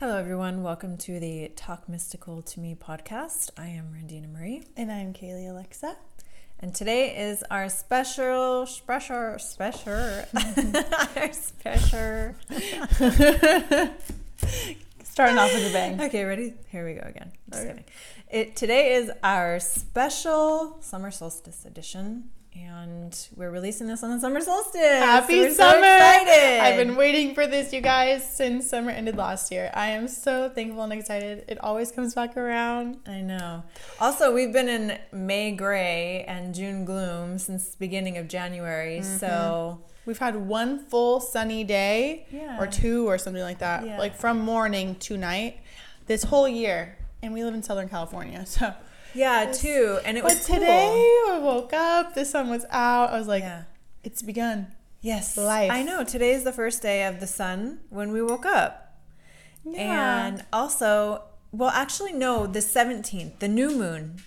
Hello, 0.00 0.16
everyone. 0.16 0.62
Welcome 0.62 0.96
to 0.98 1.18
the 1.18 1.50
Talk 1.56 1.88
Mystical 1.88 2.40
to 2.40 2.60
Me 2.60 2.76
podcast. 2.76 3.50
I 3.58 3.66
am 3.66 3.86
Randina 3.92 4.32
Marie. 4.32 4.62
And 4.76 4.92
I'm 4.92 5.12
Kaylee 5.12 5.50
Alexa. 5.50 5.96
And 6.60 6.72
today 6.72 7.16
is 7.30 7.42
our 7.50 7.68
special, 7.68 8.64
special, 8.66 9.40
special, 9.40 9.92
our 11.16 11.32
special. 11.32 12.36
Starting 15.02 15.36
off 15.36 15.52
with 15.52 15.68
a 15.68 15.72
bang. 15.72 16.00
Okay, 16.00 16.22
ready? 16.22 16.54
Here 16.68 16.86
we 16.86 16.94
go 16.94 17.02
again. 17.04 17.32
Just 17.50 17.64
okay. 17.64 17.70
kidding. 17.70 17.84
It, 18.30 18.54
today 18.54 18.94
is 18.94 19.10
our 19.24 19.58
special 19.58 20.76
summer 20.80 21.10
solstice 21.10 21.64
edition 21.64 22.30
and 22.66 23.28
we're 23.36 23.50
releasing 23.50 23.86
this 23.86 24.02
on 24.02 24.10
the 24.10 24.20
summer 24.20 24.40
solstice. 24.40 24.80
Happy 24.80 25.48
so 25.48 25.54
summer! 25.54 25.80
So 25.82 26.60
I've 26.62 26.76
been 26.76 26.96
waiting 26.96 27.34
for 27.34 27.46
this, 27.46 27.72
you 27.72 27.80
guys, 27.80 28.28
since 28.36 28.68
summer 28.68 28.90
ended 28.90 29.16
last 29.16 29.50
year. 29.50 29.70
I 29.74 29.88
am 29.88 30.08
so 30.08 30.48
thankful 30.48 30.82
and 30.82 30.92
excited. 30.92 31.44
It 31.48 31.58
always 31.62 31.92
comes 31.92 32.14
back 32.14 32.36
around. 32.36 32.98
I 33.06 33.20
know. 33.20 33.62
Also, 34.00 34.34
we've 34.34 34.52
been 34.52 34.68
in 34.68 34.98
May 35.12 35.52
gray 35.52 36.24
and 36.26 36.54
June 36.54 36.84
gloom 36.84 37.38
since 37.38 37.70
the 37.70 37.78
beginning 37.78 38.18
of 38.18 38.28
January, 38.28 39.00
mm-hmm. 39.00 39.18
so 39.18 39.80
we've 40.04 40.18
had 40.18 40.36
one 40.36 40.78
full 40.78 41.20
sunny 41.20 41.64
day 41.64 42.26
yeah. 42.30 42.60
or 42.60 42.66
two 42.66 43.08
or 43.08 43.18
something 43.18 43.42
like 43.42 43.58
that, 43.58 43.86
yeah. 43.86 43.98
like 43.98 44.14
from 44.14 44.40
morning 44.40 44.94
to 44.96 45.16
night 45.16 45.58
this 46.06 46.24
whole 46.24 46.48
year. 46.48 46.96
And 47.22 47.34
we 47.34 47.42
live 47.42 47.54
in 47.54 47.62
Southern 47.62 47.88
California, 47.88 48.46
so 48.46 48.74
yeah, 49.18 49.52
too. 49.52 49.98
And 50.04 50.16
it 50.16 50.22
but 50.22 50.34
was 50.34 50.46
today 50.46 50.88
I 51.28 51.38
woke 51.42 51.72
up, 51.72 52.14
the 52.14 52.24
sun 52.24 52.48
was 52.48 52.64
out. 52.70 53.10
I 53.10 53.18
was 53.18 53.28
like, 53.28 53.42
yeah. 53.42 53.64
it's 54.04 54.22
begun. 54.22 54.68
Yes. 55.00 55.36
Life. 55.36 55.70
I 55.70 55.82
know. 55.82 56.04
Today 56.04 56.32
is 56.32 56.44
the 56.44 56.52
first 56.52 56.82
day 56.82 57.04
of 57.04 57.20
the 57.20 57.26
sun 57.26 57.80
when 57.90 58.12
we 58.12 58.22
woke 58.22 58.46
up. 58.46 58.96
Yeah. 59.64 60.26
And 60.26 60.44
also, 60.52 61.22
well, 61.52 61.70
actually, 61.70 62.12
no, 62.12 62.46
the 62.46 62.60
17th, 62.60 63.38
the 63.38 63.48
new 63.48 63.70
moon 63.70 64.20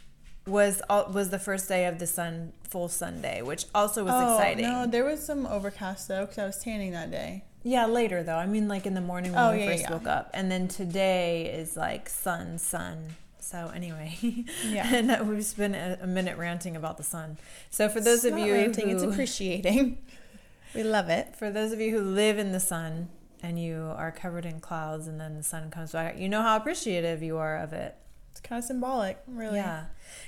was 0.48 0.82
was 0.90 1.30
the 1.30 1.40
first 1.40 1.68
day 1.68 1.86
of 1.86 2.00
the 2.00 2.08
sun 2.08 2.54
full 2.68 2.88
Sunday, 2.88 3.42
which 3.42 3.66
also 3.76 4.04
was 4.04 4.14
oh, 4.16 4.36
exciting. 4.36 4.64
No, 4.64 4.88
there 4.88 5.06
was 5.06 5.24
some 5.24 5.46
overcast 5.46 6.08
though 6.08 6.22
because 6.22 6.40
I 6.40 6.46
was 6.46 6.58
tanning 6.58 6.92
that 6.92 7.12
day. 7.12 7.44
Yeah, 7.64 7.86
later 7.86 8.24
though. 8.24 8.38
I 8.38 8.48
mean, 8.48 8.68
like 8.68 8.86
in 8.86 8.96
the 8.96 9.02
morning 9.02 9.34
when 9.34 9.44
oh, 9.44 9.52
we 9.52 9.60
yeah, 9.60 9.70
first 9.70 9.84
yeah. 9.84 9.92
woke 9.92 10.08
up, 10.08 10.32
and 10.34 10.52
then 10.52 10.68
today 10.68 11.46
is 11.46 11.78
like 11.78 12.10
sun, 12.10 12.58
sun, 12.58 13.16
so 13.42 13.72
anyway, 13.74 14.18
yeah, 14.66 14.88
and 14.94 15.28
we've 15.28 15.44
spent 15.44 15.76
a, 15.76 15.98
a, 16.02 16.08
minute 16.08 16.38
ranting 16.38 16.76
about 16.76 16.98
the 16.98 17.04
sun. 17.04 17.38
So 17.72 17.90
for 17.90 18.00
those 18.00 18.24
it's 18.24 18.34
of 18.34 18.40
you 18.40 18.54
ranting, 18.54 18.90
who, 18.90 18.96
it's 18.96 19.04
appreciating. 19.04 19.98
we 20.76 20.84
love 20.84 21.10
it. 21.10 21.36
For 21.36 21.50
those 21.50 21.72
of 21.72 21.82
you 21.82 21.92
who 21.92 22.02
live 22.02 22.38
in 22.38 22.52
the 22.52 22.60
sun 22.60 23.10
and 23.42 23.60
you 23.60 23.94
are 23.98 24.12
covered 24.12 24.46
in 24.46 24.60
clouds, 24.60 25.08
and 25.08 25.20
then 25.20 25.36
the 25.36 25.44
sun 25.44 25.72
comes 25.72 25.92
back, 25.92 26.20
you 26.20 26.30
know 26.30 26.44
how 26.44 26.56
appreciative 26.56 27.24
you 27.24 27.38
are 27.38 27.58
of 27.58 27.74
it. 27.74 27.96
It's 28.30 28.40
kind 28.40 28.60
of 28.60 28.66
symbolic, 28.66 29.18
really. 29.28 29.58
Yeah. 29.58 29.86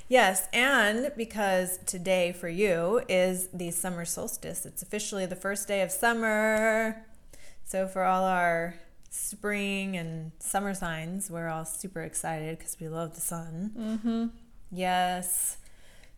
Yes, 0.09 0.47
and 0.51 1.11
because 1.15 1.77
today 1.85 2.33
for 2.33 2.49
you 2.49 3.03
is 3.07 3.47
the 3.53 3.69
summer 3.71 4.05
solstice, 4.05 4.65
it's 4.65 4.81
officially 4.81 5.27
the 5.27 5.35
first 5.35 5.67
day 5.67 5.81
of 5.81 5.91
summer. 5.91 7.05
So 7.63 7.87
for 7.87 8.03
all 8.03 8.23
our 8.23 8.75
spring 9.13 9.95
and 9.95 10.31
summer 10.39 10.73
signs, 10.73 11.29
we're 11.29 11.47
all 11.47 11.65
super 11.65 12.01
excited 12.01 12.57
because 12.57 12.77
we 12.79 12.87
love 12.87 13.13
the 13.13 13.21
sun. 13.21 13.71
Mm-hmm. 13.77 14.25
Yes. 14.71 15.57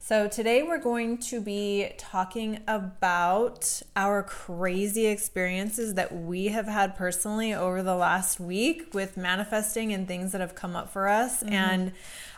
So, 0.07 0.27
today 0.27 0.61
we're 0.61 0.77
going 0.77 1.17
to 1.29 1.41
be 1.41 1.89
talking 1.97 2.59
about 2.67 3.81
our 3.95 4.21
crazy 4.21 5.07
experiences 5.07 5.95
that 5.95 6.15
we 6.15 6.49
have 6.49 6.67
had 6.67 6.95
personally 6.95 7.55
over 7.55 7.81
the 7.81 7.95
last 7.95 8.39
week 8.39 8.93
with 8.93 9.17
manifesting 9.17 9.91
and 9.93 10.07
things 10.07 10.31
that 10.33 10.41
have 10.41 10.53
come 10.53 10.75
up 10.75 10.93
for 10.93 11.07
us. 11.07 11.41
Mm-hmm. 11.41 11.53
And 11.53 11.91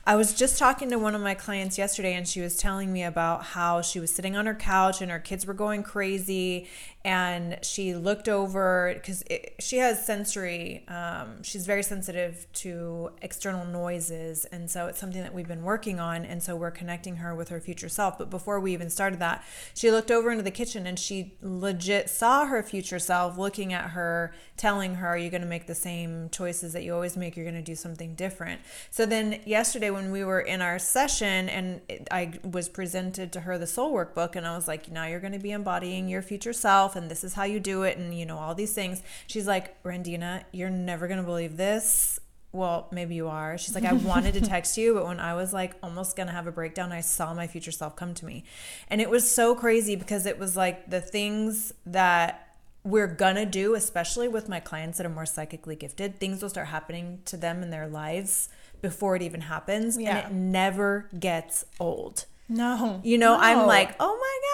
I 0.07 0.15
was 0.15 0.33
just 0.33 0.57
talking 0.57 0.89
to 0.91 0.95
one 0.97 1.15
of 1.15 1.21
my 1.21 1.33
clients 1.33 1.77
yesterday, 1.77 2.13
and 2.13 2.25
she 2.25 2.39
was 2.39 2.55
telling 2.55 2.93
me 2.93 3.03
about 3.03 3.43
how 3.43 3.81
she 3.81 3.99
was 3.99 4.09
sitting 4.09 4.37
on 4.37 4.45
her 4.45 4.55
couch 4.55 5.01
and 5.01 5.11
her 5.11 5.19
kids 5.19 5.45
were 5.45 5.53
going 5.53 5.83
crazy. 5.83 6.69
And 7.03 7.59
she 7.61 7.93
looked 7.93 8.29
over 8.29 8.93
because 8.93 9.21
she 9.59 9.79
has 9.79 10.05
sensory, 10.05 10.85
um, 10.87 11.43
she's 11.43 11.65
very 11.65 11.83
sensitive 11.83 12.47
to 12.53 13.11
external 13.21 13.65
noises. 13.65 14.45
And 14.45 14.71
so 14.71 14.87
it's 14.87 14.97
something 14.97 15.21
that 15.21 15.33
we've 15.33 15.47
been 15.47 15.63
working 15.63 15.99
on. 15.99 16.23
And 16.23 16.41
so 16.41 16.55
we're 16.55 16.71
connecting 16.71 17.17
her 17.17 17.35
with 17.35 17.49
her 17.49 17.56
future 17.59 17.89
self. 17.89 18.17
But 18.17 18.29
before 18.29 18.59
we 18.59 18.73
even 18.73 18.89
started 18.89 19.19
that, 19.19 19.43
she 19.73 19.91
looked 19.91 20.11
over 20.11 20.31
into 20.31 20.43
the 20.43 20.51
kitchen 20.51 20.87
and 20.87 20.97
she 20.97 21.37
legit 21.41 22.09
saw 22.09 22.45
her 22.45 22.63
future 22.63 22.99
self 22.99 23.37
looking 23.37 23.73
at 23.73 23.91
her, 23.91 24.33
telling 24.55 24.95
her, 24.95 25.07
Are 25.07 25.17
you 25.17 25.29
going 25.29 25.41
to 25.41 25.47
make 25.47 25.67
the 25.67 25.75
same 25.75 26.29
choices 26.29 26.73
that 26.73 26.83
you 26.83 26.93
always 26.93 27.17
make? 27.17 27.35
You're 27.35 27.45
going 27.45 27.55
to 27.55 27.61
do 27.61 27.75
something 27.75 28.15
different. 28.15 28.61
So 28.91 29.05
then 29.05 29.41
yesterday, 29.45 29.89
when 29.89 30.11
we 30.11 30.23
were 30.23 30.41
in 30.41 30.61
our 30.61 30.79
session 30.79 31.49
and 31.49 31.81
I 32.11 32.33
was 32.43 32.69
presented 32.69 33.31
to 33.33 33.41
her 33.41 33.57
the 33.57 33.67
soul 33.67 33.93
workbook 33.93 34.35
and 34.35 34.47
I 34.47 34.55
was 34.55 34.67
like, 34.67 34.91
now 34.91 35.05
you're 35.05 35.19
going 35.19 35.33
to 35.33 35.39
be 35.39 35.51
embodying 35.51 36.07
your 36.07 36.21
future 36.21 36.53
self 36.53 36.95
and 36.95 37.09
this 37.09 37.23
is 37.23 37.33
how 37.33 37.43
you 37.43 37.59
do 37.59 37.83
it 37.83 37.97
and 37.97 38.17
you 38.17 38.25
know 38.25 38.37
all 38.37 38.55
these 38.55 38.73
things. 38.73 39.01
She's 39.27 39.47
like, 39.47 39.81
Randina, 39.83 40.43
you're 40.51 40.69
never 40.69 41.07
going 41.07 41.19
to 41.19 41.25
believe 41.25 41.57
this. 41.57 42.19
Well, 42.51 42.87
maybe 42.91 43.15
you 43.15 43.27
are. 43.27 43.57
She's 43.57 43.75
like, 43.75 43.83
I 43.83 43.93
wanted 43.93 44.33
to 44.35 44.41
text 44.55 44.77
you, 44.77 44.93
but 44.93 45.05
when 45.05 45.19
I 45.19 45.35
was 45.35 45.53
like 45.53 45.75
almost 45.83 46.15
to 46.15 46.25
have 46.25 46.47
a 46.47 46.51
breakdown, 46.51 46.91
I 46.91 47.01
saw 47.01 47.33
my 47.33 47.47
future 47.47 47.71
self 47.71 47.95
come 47.95 48.13
to 48.15 48.25
me. 48.25 48.43
And 48.87 49.01
it 49.01 49.09
was 49.09 49.29
so 49.29 49.53
crazy 49.53 49.95
because 49.95 50.25
it 50.25 50.39
was 50.39 50.55
like 50.55 50.89
the 50.89 51.01
things 51.01 51.73
that 51.85 52.55
we're 52.83 53.07
gonna 53.07 53.45
do, 53.45 53.75
especially 53.75 54.27
with 54.27 54.47
my 54.47 54.59
clients 54.59 54.97
that 54.97 55.05
are 55.05 55.09
more 55.09 55.25
psychically 55.25 55.75
gifted, 55.75 56.19
things 56.19 56.41
will 56.41 56.49
start 56.49 56.67
happening 56.67 57.19
to 57.25 57.35
them 57.35 57.61
in 57.61 57.69
their 57.69 57.87
lives 57.87 58.49
before 58.81 59.15
it 59.15 59.21
even 59.21 59.41
happens. 59.41 59.97
Yeah. 59.97 60.17
And 60.17 60.27
it 60.27 60.33
never 60.33 61.09
gets 61.19 61.65
old. 61.79 62.25
No. 62.49 63.01
You 63.03 63.17
know, 63.17 63.35
no. 63.35 63.41
I'm 63.41 63.67
like, 63.67 63.95
oh 63.99 64.07
my 64.07 64.39
God. 64.41 64.46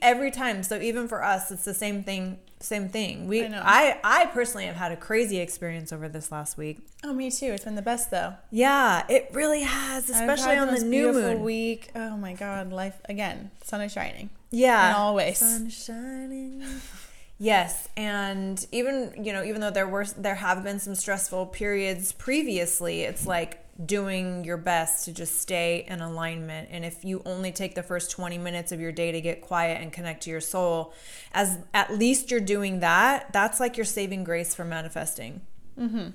Every 0.00 0.30
time. 0.30 0.62
So 0.62 0.80
even 0.80 1.08
for 1.08 1.22
us, 1.22 1.50
it's 1.50 1.64
the 1.64 1.74
same 1.74 2.02
thing. 2.02 2.38
Same 2.60 2.88
thing. 2.88 3.26
We 3.28 3.44
I, 3.44 3.98
I 4.02 4.22
I 4.22 4.26
personally 4.26 4.64
have 4.66 4.76
had 4.76 4.90
a 4.90 4.96
crazy 4.96 5.38
experience 5.38 5.92
over 5.92 6.08
this 6.08 6.32
last 6.32 6.56
week. 6.56 6.78
Oh, 7.02 7.12
me 7.12 7.30
too. 7.30 7.46
It's 7.46 7.64
been 7.64 7.74
the 7.74 7.82
best 7.82 8.10
though. 8.10 8.34
Yeah, 8.50 9.04
it 9.08 9.28
really 9.32 9.62
has, 9.62 10.08
especially 10.08 10.56
on 10.56 10.68
the, 10.72 10.80
the 10.80 10.86
new 10.86 11.12
moon 11.12 11.42
week. 11.42 11.90
Oh 11.94 12.16
my 12.16 12.32
God, 12.32 12.72
life 12.72 12.98
again. 13.06 13.50
Sun 13.62 13.82
is 13.82 13.92
shining. 13.92 14.30
Yeah, 14.50 14.88
and 14.88 14.96
always 14.96 15.38
sun 15.38 15.68
shining. 15.68 16.64
Yes, 17.38 17.88
and 17.96 18.64
even 18.72 19.12
you 19.22 19.32
know, 19.32 19.44
even 19.44 19.60
though 19.60 19.70
there 19.70 19.88
were 19.88 20.06
there 20.16 20.36
have 20.36 20.62
been 20.64 20.78
some 20.78 20.94
stressful 20.94 21.46
periods 21.46 22.12
previously, 22.12 23.02
it's 23.02 23.26
like 23.26 23.63
doing 23.84 24.44
your 24.44 24.56
best 24.56 25.04
to 25.04 25.12
just 25.12 25.40
stay 25.40 25.84
in 25.88 26.00
alignment. 26.00 26.68
And 26.70 26.84
if 26.84 27.04
you 27.04 27.22
only 27.24 27.50
take 27.50 27.74
the 27.74 27.82
first 27.82 28.10
20 28.10 28.38
minutes 28.38 28.72
of 28.72 28.80
your 28.80 28.92
day 28.92 29.12
to 29.12 29.20
get 29.20 29.40
quiet 29.40 29.80
and 29.80 29.92
connect 29.92 30.22
to 30.24 30.30
your 30.30 30.40
soul, 30.40 30.92
as 31.32 31.58
at 31.72 31.96
least 31.96 32.30
you're 32.30 32.40
doing 32.40 32.80
that, 32.80 33.32
that's 33.32 33.58
like 33.60 33.76
your 33.76 33.84
saving 33.84 34.24
grace 34.24 34.54
for 34.54 34.64
manifesting. 34.64 35.40
Mm-hmm. 35.78 36.10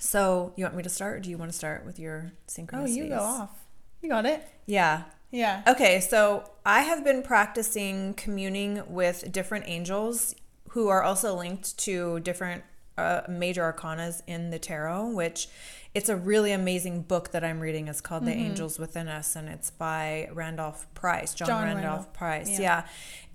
So, 0.00 0.52
you 0.56 0.64
want 0.64 0.76
me 0.76 0.82
to 0.82 0.88
start, 0.88 1.16
or 1.16 1.20
do 1.20 1.30
you 1.30 1.38
want 1.38 1.52
to 1.52 1.56
start 1.56 1.86
with 1.86 1.98
your 1.98 2.32
synchronicities? 2.48 2.82
Oh, 2.82 2.86
you 2.86 3.08
go 3.08 3.20
off. 3.20 3.64
You 4.02 4.08
got 4.08 4.26
it. 4.26 4.46
Yeah. 4.66 5.04
Yeah. 5.30 5.62
Okay, 5.66 6.00
so 6.00 6.50
I 6.66 6.82
have 6.82 7.04
been 7.04 7.22
practicing 7.22 8.14
communing 8.14 8.82
with 8.86 9.32
different 9.32 9.64
angels 9.66 10.34
who 10.70 10.88
are 10.88 11.02
also 11.02 11.34
linked 11.34 11.78
to 11.78 12.20
different 12.20 12.64
uh, 12.96 13.22
major 13.28 13.72
arcanas 13.72 14.22
in 14.26 14.50
the 14.50 14.58
tarot, 14.58 15.10
which 15.10 15.48
it's 15.94 16.08
a 16.08 16.16
really 16.16 16.52
amazing 16.52 17.02
book 17.02 17.30
that 17.30 17.44
I'm 17.44 17.60
reading. 17.60 17.88
It's 17.88 18.00
called 18.00 18.24
mm-hmm. 18.24 18.38
The 18.38 18.46
Angels 18.46 18.78
Within 18.78 19.08
Us, 19.08 19.36
and 19.36 19.48
it's 19.48 19.70
by 19.70 20.28
Randolph 20.32 20.86
Price, 20.94 21.34
John, 21.34 21.46
John 21.46 21.62
Randolph, 21.64 21.84
Randolph, 21.84 22.12
Price. 22.12 22.50
Yeah. 22.50 22.60
yeah. 22.60 22.86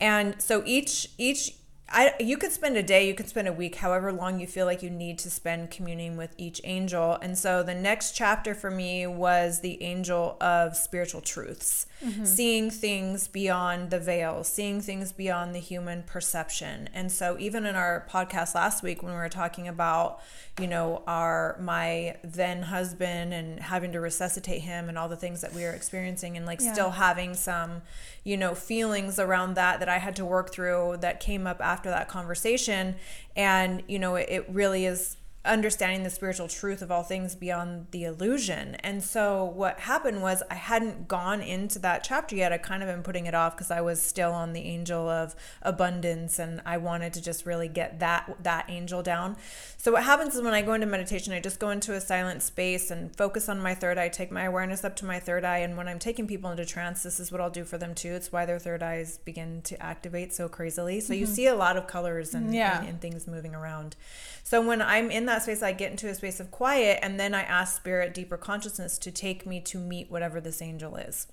And 0.02 0.42
so 0.42 0.64
each 0.66 1.10
each 1.18 1.54
I, 1.92 2.14
you 2.20 2.38
could 2.38 2.52
spend 2.52 2.78
a 2.78 2.84
day, 2.84 3.08
you 3.08 3.16
could 3.16 3.28
spend 3.28 3.48
a 3.48 3.54
week, 3.54 3.76
however 3.76 4.14
long 4.14 4.40
you 4.40 4.46
feel 4.46 4.66
like 4.66 4.84
you 4.84 4.90
need 4.90 5.18
to 5.20 5.30
spend 5.32 5.72
communing 5.72 6.18
with 6.18 6.36
each 6.38 6.62
angel. 6.64 7.18
And 7.22 7.38
so 7.38 7.64
the 7.64 7.74
next 7.74 8.12
chapter 8.12 8.54
for 8.54 8.70
me 8.70 9.08
was 9.08 9.62
the 9.62 9.82
angel 9.82 10.38
of 10.40 10.76
spiritual 10.76 11.22
truths, 11.22 11.88
mm-hmm. 12.04 12.26
seeing 12.26 12.70
things 12.70 13.28
beyond 13.28 13.90
the 13.90 14.00
veil, 14.00 14.44
seeing 14.44 14.82
things 14.82 15.12
beyond 15.12 15.56
the 15.56 15.60
human 15.60 16.04
perception. 16.04 16.90
And 16.94 17.12
so 17.12 17.38
even 17.40 17.66
in 17.66 17.76
our 17.76 18.06
podcast 18.10 18.54
last 18.54 18.84
week, 18.84 19.02
when 19.02 19.12
we 19.12 19.18
were 19.18 19.30
talking 19.30 19.68
about, 19.68 20.22
you 20.60 20.68
know, 20.68 21.02
our 21.08 21.58
my 21.60 22.18
then 22.24 22.64
husband 22.64 23.34
and 23.34 23.60
having 23.62 23.92
to 23.94 24.00
resuscitate 24.00 24.62
him 24.62 24.90
and 24.90 24.98
all 24.98 25.10
the 25.10 25.16
things 25.16 25.42
that 25.42 25.54
we 25.54 25.64
were 25.64 25.72
experiencing 25.72 26.38
and 26.38 26.46
like 26.46 26.62
yeah. 26.62 26.74
still 26.74 26.92
having 26.92 27.34
some, 27.34 27.82
you 28.24 28.38
know, 28.38 28.54
feelings 28.54 29.18
around 29.18 29.56
that 29.56 29.80
that 29.80 29.90
I 29.90 29.98
had 29.98 30.16
to 30.18 30.26
work 30.26 30.52
through 30.52 30.98
that 31.00 31.20
came 31.20 31.48
up 31.48 31.62
after 31.62 31.79
that 31.88 32.10
conversation. 32.10 32.96
And, 33.36 33.82
you 33.88 34.00
know, 34.00 34.16
it, 34.16 34.28
it 34.30 34.46
really 34.50 34.86
is 34.86 35.16
understanding 35.46 36.04
the 36.04 36.10
spiritual 36.10 36.50
truth 36.50 36.82
of 36.82 36.92
all 36.92 37.02
things 37.02 37.34
beyond 37.34 37.88
the 37.92 38.04
illusion. 38.04 38.76
And 38.76 39.02
so 39.02 39.46
what 39.46 39.80
happened 39.80 40.22
was 40.22 40.44
I 40.52 40.56
hadn't 40.56 41.08
gone 41.08 41.42
into 41.42 41.80
that 41.80 42.04
chapter 42.04 42.36
yet. 42.36 42.52
I 42.52 42.58
kind 42.58 42.84
of 42.84 42.90
been 42.90 43.04
putting 43.04 43.26
it 43.26 43.34
off 43.34 43.56
because 43.56 43.72
I 43.72 43.80
was 43.80 44.02
still 44.02 44.34
on 44.34 44.52
the 44.52 44.60
angel 44.60 45.08
of 45.08 45.36
abundance 45.62 46.40
and 46.40 46.62
I 46.66 46.78
wanted 46.78 47.14
to 47.14 47.22
just 47.22 47.46
really 47.46 47.70
get 47.70 48.02
that 48.02 48.36
that 48.44 48.66
angel 48.68 49.02
down. 49.02 49.38
So 49.78 49.94
what 49.94 50.04
happens 50.04 50.36
is 50.36 50.42
when 50.42 50.54
I 50.54 50.62
go 50.62 50.74
into 50.74 50.88
meditation, 50.88 51.32
I 51.32 51.40
just 51.40 51.58
go 51.58 51.70
into 51.70 51.94
a 51.94 52.02
silent 52.02 52.44
space 52.44 52.92
and 52.92 53.16
focus 53.16 53.48
on 53.48 53.62
my 53.62 53.74
third 53.74 53.98
eye, 53.98 54.10
take 54.10 54.32
my 54.32 54.44
awareness 54.44 54.84
up 54.84 54.98
to 54.98 55.06
my 55.06 55.22
third 55.22 55.46
eye, 55.46 55.60
and 55.60 55.78
when 55.78 55.88
I'm 55.88 56.00
taking 56.00 56.28
people 56.28 56.52
into 56.52 56.66
trance, 56.66 57.02
this 57.02 57.18
is 57.18 57.32
what 57.32 57.40
I'll 57.40 57.50
do 57.50 57.64
for 57.64 57.78
them 57.78 57.96
too. 57.96 58.12
It's 58.14 58.30
why 58.30 58.46
their 58.46 58.60
third 58.60 58.84
eyes 58.84 59.20
begin 59.20 59.62
to 59.64 59.82
activate 59.82 60.34
so 60.34 60.50
crazily. 60.50 61.00
So 61.00 61.14
mm-hmm. 61.14 61.22
you 61.22 61.26
see 61.26 61.48
a 61.48 61.56
lot 61.56 61.78
of 61.78 61.88
colors 61.88 62.34
and, 62.34 62.54
yeah. 62.54 62.80
and, 62.80 62.90
and 62.90 63.02
things 63.02 63.26
moving 63.26 63.56
around. 63.56 63.96
So 64.44 64.62
when 64.66 64.82
I'm 64.82 65.12
in 65.12 65.29
that 65.30 65.44
space, 65.44 65.64
I 65.64 65.72
get 65.72 65.92
into 65.92 66.10
a 66.10 66.16
space 66.16 66.40
of 66.40 66.52
quiet 66.52 67.00
and 67.02 67.20
then 67.20 67.34
I 67.34 67.42
ask 67.42 67.78
spirit, 67.78 68.14
deeper 68.14 68.38
consciousness 68.38 68.98
to 69.00 69.12
take 69.12 69.46
me 69.46 69.62
to 69.62 69.78
meet 69.78 70.12
whatever 70.12 70.42
this 70.42 70.62
angel 70.62 70.96
is. 70.96 71.28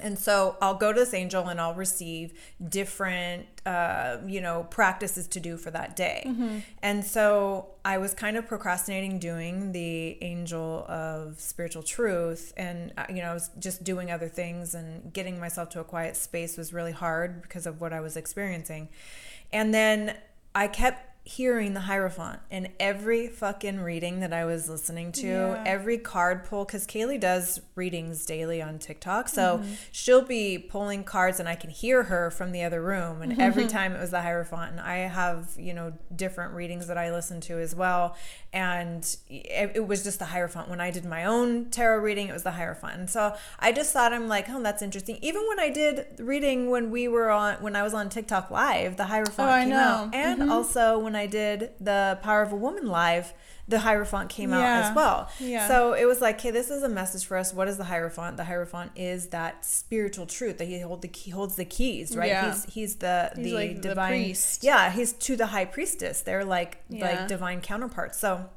And 0.00 0.16
so 0.16 0.56
I'll 0.62 0.76
go 0.76 0.92
to 0.92 1.00
this 1.00 1.12
angel 1.12 1.48
and 1.48 1.60
I'll 1.60 1.74
receive 1.74 2.32
different, 2.68 3.46
uh, 3.66 4.18
you 4.26 4.40
know, 4.40 4.64
practices 4.70 5.26
to 5.28 5.40
do 5.40 5.56
for 5.56 5.72
that 5.72 5.96
day. 5.96 6.22
Mm-hmm. 6.24 6.58
And 6.82 7.04
so 7.04 7.70
I 7.84 7.98
was 7.98 8.14
kind 8.14 8.36
of 8.36 8.46
procrastinating 8.46 9.18
doing 9.18 9.72
the 9.72 10.22
angel 10.22 10.84
of 10.88 11.40
spiritual 11.40 11.82
truth. 11.82 12.52
And, 12.56 12.92
uh, 12.96 13.06
you 13.08 13.22
know, 13.22 13.30
I 13.30 13.34
was 13.34 13.50
just 13.58 13.82
doing 13.82 14.10
other 14.10 14.28
things 14.28 14.74
and 14.74 15.12
getting 15.12 15.40
myself 15.40 15.68
to 15.70 15.80
a 15.80 15.84
quiet 15.84 16.16
space 16.16 16.56
was 16.56 16.72
really 16.72 16.92
hard 16.92 17.42
because 17.42 17.66
of 17.66 17.80
what 17.80 17.92
I 17.92 17.98
was 17.98 18.16
experiencing. 18.16 18.88
And 19.52 19.74
then 19.74 20.16
I 20.54 20.68
kept 20.68 21.07
hearing 21.28 21.74
the 21.74 21.80
Hierophant 21.80 22.40
in 22.50 22.68
every 22.80 23.28
fucking 23.28 23.80
reading 23.80 24.20
that 24.20 24.32
I 24.32 24.46
was 24.46 24.66
listening 24.66 25.12
to, 25.12 25.26
yeah. 25.26 25.62
every 25.66 25.98
card 25.98 26.46
pull, 26.46 26.64
because 26.64 26.86
Kaylee 26.86 27.20
does 27.20 27.60
readings 27.74 28.24
daily 28.24 28.62
on 28.62 28.78
TikTok. 28.78 29.28
So 29.28 29.58
mm-hmm. 29.58 29.72
she'll 29.92 30.24
be 30.24 30.56
pulling 30.56 31.04
cards 31.04 31.38
and 31.38 31.46
I 31.46 31.54
can 31.54 31.68
hear 31.68 32.04
her 32.04 32.30
from 32.30 32.52
the 32.52 32.62
other 32.62 32.80
room. 32.80 33.20
And 33.20 33.38
every 33.38 33.66
time 33.68 33.94
it 33.94 34.00
was 34.00 34.10
the 34.10 34.22
Hierophant. 34.22 34.70
And 34.70 34.80
I 34.80 35.00
have, 35.00 35.50
you 35.58 35.74
know, 35.74 35.92
different 36.16 36.54
readings 36.54 36.86
that 36.86 36.96
I 36.96 37.12
listen 37.12 37.42
to 37.42 37.58
as 37.58 37.74
well. 37.74 38.16
And 38.54 39.04
it, 39.28 39.72
it 39.74 39.86
was 39.86 40.02
just 40.02 40.20
the 40.20 40.24
Hierophant. 40.24 40.70
When 40.70 40.80
I 40.80 40.90
did 40.90 41.04
my 41.04 41.26
own 41.26 41.68
tarot 41.68 41.98
reading, 41.98 42.28
it 42.28 42.32
was 42.32 42.44
the 42.44 42.52
Hierophant. 42.52 42.94
And 42.94 43.10
so 43.10 43.36
I 43.58 43.72
just 43.72 43.92
thought, 43.92 44.14
I'm 44.14 44.28
like, 44.28 44.48
oh, 44.48 44.62
that's 44.62 44.80
interesting. 44.80 45.18
Even 45.20 45.46
when 45.46 45.60
I 45.60 45.68
did 45.68 46.06
reading 46.18 46.70
when 46.70 46.90
we 46.90 47.06
were 47.06 47.28
on, 47.28 47.56
when 47.56 47.76
I 47.76 47.82
was 47.82 47.92
on 47.92 48.08
TikTok 48.08 48.50
live, 48.50 48.96
the 48.96 49.04
Hierophant 49.04 49.50
oh, 49.50 49.64
came 49.64 49.72
out. 49.74 50.14
And 50.14 50.40
mm-hmm. 50.40 50.50
also 50.50 50.98
when 50.98 51.17
I 51.18 51.26
did 51.26 51.72
the 51.80 52.18
Power 52.22 52.42
of 52.42 52.52
a 52.52 52.56
Woman 52.56 52.86
live, 52.86 53.34
the 53.68 53.80
Hierophant 53.80 54.30
came 54.30 54.50
yeah. 54.50 54.58
out 54.58 54.84
as 54.84 54.96
well. 54.96 55.30
Yeah. 55.38 55.68
So 55.68 55.92
it 55.92 56.06
was 56.06 56.22
like, 56.22 56.40
hey, 56.40 56.50
this 56.50 56.70
is 56.70 56.82
a 56.82 56.88
message 56.88 57.26
for 57.26 57.36
us. 57.36 57.52
What 57.52 57.68
is 57.68 57.76
the 57.76 57.84
Hierophant? 57.84 58.38
The 58.38 58.44
Hierophant 58.44 58.92
is 58.96 59.28
that 59.28 59.64
spiritual 59.66 60.26
truth 60.26 60.56
that 60.58 60.64
he 60.64 60.80
hold 60.80 61.02
the 61.02 61.10
he 61.14 61.30
holds 61.30 61.56
the 61.56 61.66
keys, 61.66 62.16
right? 62.16 62.28
Yeah. 62.28 62.46
He's 62.46 62.64
he's 62.64 62.96
the 62.96 63.30
he's 63.36 63.44
the 63.44 63.52
like 63.52 63.80
divine. 63.82 64.32
The 64.32 64.58
yeah, 64.62 64.90
he's 64.90 65.12
to 65.12 65.36
the 65.36 65.46
high 65.46 65.66
priestess. 65.66 66.22
They're 66.22 66.44
like 66.44 66.78
yeah. 66.88 67.06
like 67.06 67.28
divine 67.28 67.60
counterparts. 67.60 68.18
So 68.18 68.48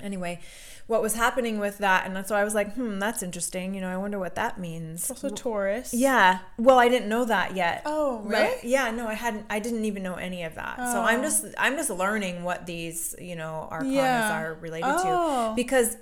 anyway, 0.00 0.40
what 0.86 1.02
was 1.02 1.14
happening 1.14 1.58
with 1.58 1.78
that. 1.78 2.06
And 2.06 2.26
so 2.26 2.36
I 2.36 2.44
was 2.44 2.54
like, 2.54 2.74
hmm, 2.74 2.98
that's 2.98 3.22
interesting. 3.22 3.74
You 3.74 3.80
know, 3.80 3.88
I 3.88 3.96
wonder 3.96 4.18
what 4.18 4.34
that 4.34 4.58
means. 4.58 5.10
Also 5.10 5.30
Taurus. 5.30 5.94
Yeah. 5.94 6.40
Well, 6.58 6.78
I 6.78 6.88
didn't 6.88 7.08
know 7.08 7.24
that 7.24 7.56
yet. 7.56 7.82
Oh, 7.86 8.20
right. 8.24 8.62
Yeah. 8.62 8.90
No, 8.90 9.08
I 9.08 9.14
hadn't. 9.14 9.46
I 9.48 9.58
didn't 9.58 9.84
even 9.84 10.02
know 10.02 10.14
any 10.14 10.42
of 10.42 10.54
that. 10.56 10.76
Oh. 10.78 10.92
So 10.92 11.00
I'm 11.00 11.20
oh. 11.20 11.22
just 11.22 11.46
I'm 11.58 11.76
just 11.76 11.90
learning 11.90 12.44
what 12.44 12.66
these 12.66 13.14
you 13.18 13.36
know 13.36 13.68
arcanas 13.70 13.92
yeah. 13.92 14.40
are 14.40 14.54
related 14.54 14.88
oh. 14.88 15.50
to 15.50 15.56
because 15.56 15.96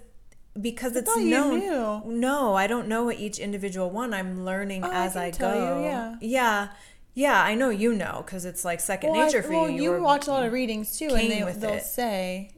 because 0.60 0.96
it's 0.96 1.16
known. 1.16 2.20
No, 2.20 2.54
I 2.54 2.66
don't 2.66 2.88
know 2.88 3.04
what 3.04 3.18
each 3.18 3.38
individual 3.38 3.90
one. 3.90 4.12
I'm 4.12 4.44
learning 4.44 4.84
oh, 4.84 4.90
as 4.92 5.16
I, 5.16 5.26
I 5.26 5.30
go. 5.30 5.78
You, 5.78 5.84
yeah. 5.84 6.16
Yeah. 6.20 6.68
Yeah, 7.14 7.42
I 7.42 7.54
know 7.54 7.68
you 7.68 7.92
know 7.92 8.22
because 8.24 8.46
it's 8.46 8.64
like 8.64 8.80
second 8.80 9.12
well, 9.12 9.26
nature 9.26 9.40
I, 9.40 9.42
for 9.42 9.50
well, 9.50 9.68
you. 9.68 9.82
You, 9.82 9.94
you 9.96 10.02
watch 10.02 10.28
a 10.28 10.30
lot 10.30 10.46
of 10.46 10.52
readings 10.52 10.98
too, 10.98 11.08
and 11.08 11.30
they, 11.30 11.40
they'll 11.52 11.74
it. 11.74 11.84
say, 11.84 12.52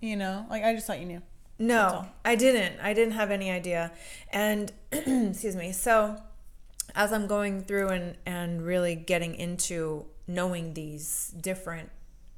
you 0.00 0.16
know, 0.16 0.46
like 0.50 0.64
I 0.64 0.74
just 0.74 0.86
thought 0.86 1.00
you 1.00 1.06
knew. 1.06 1.22
No, 1.58 2.06
I 2.24 2.36
didn't. 2.36 2.80
I 2.80 2.94
didn't 2.94 3.12
have 3.12 3.30
any 3.30 3.50
idea. 3.50 3.92
And 4.32 4.72
excuse 4.92 5.56
me. 5.56 5.72
So 5.72 6.16
as 6.94 7.12
I'm 7.12 7.26
going 7.26 7.62
through 7.62 7.88
and 7.88 8.16
and 8.24 8.62
really 8.62 8.94
getting 8.94 9.34
into 9.34 10.06
knowing 10.26 10.74
these 10.74 11.34
different 11.40 11.90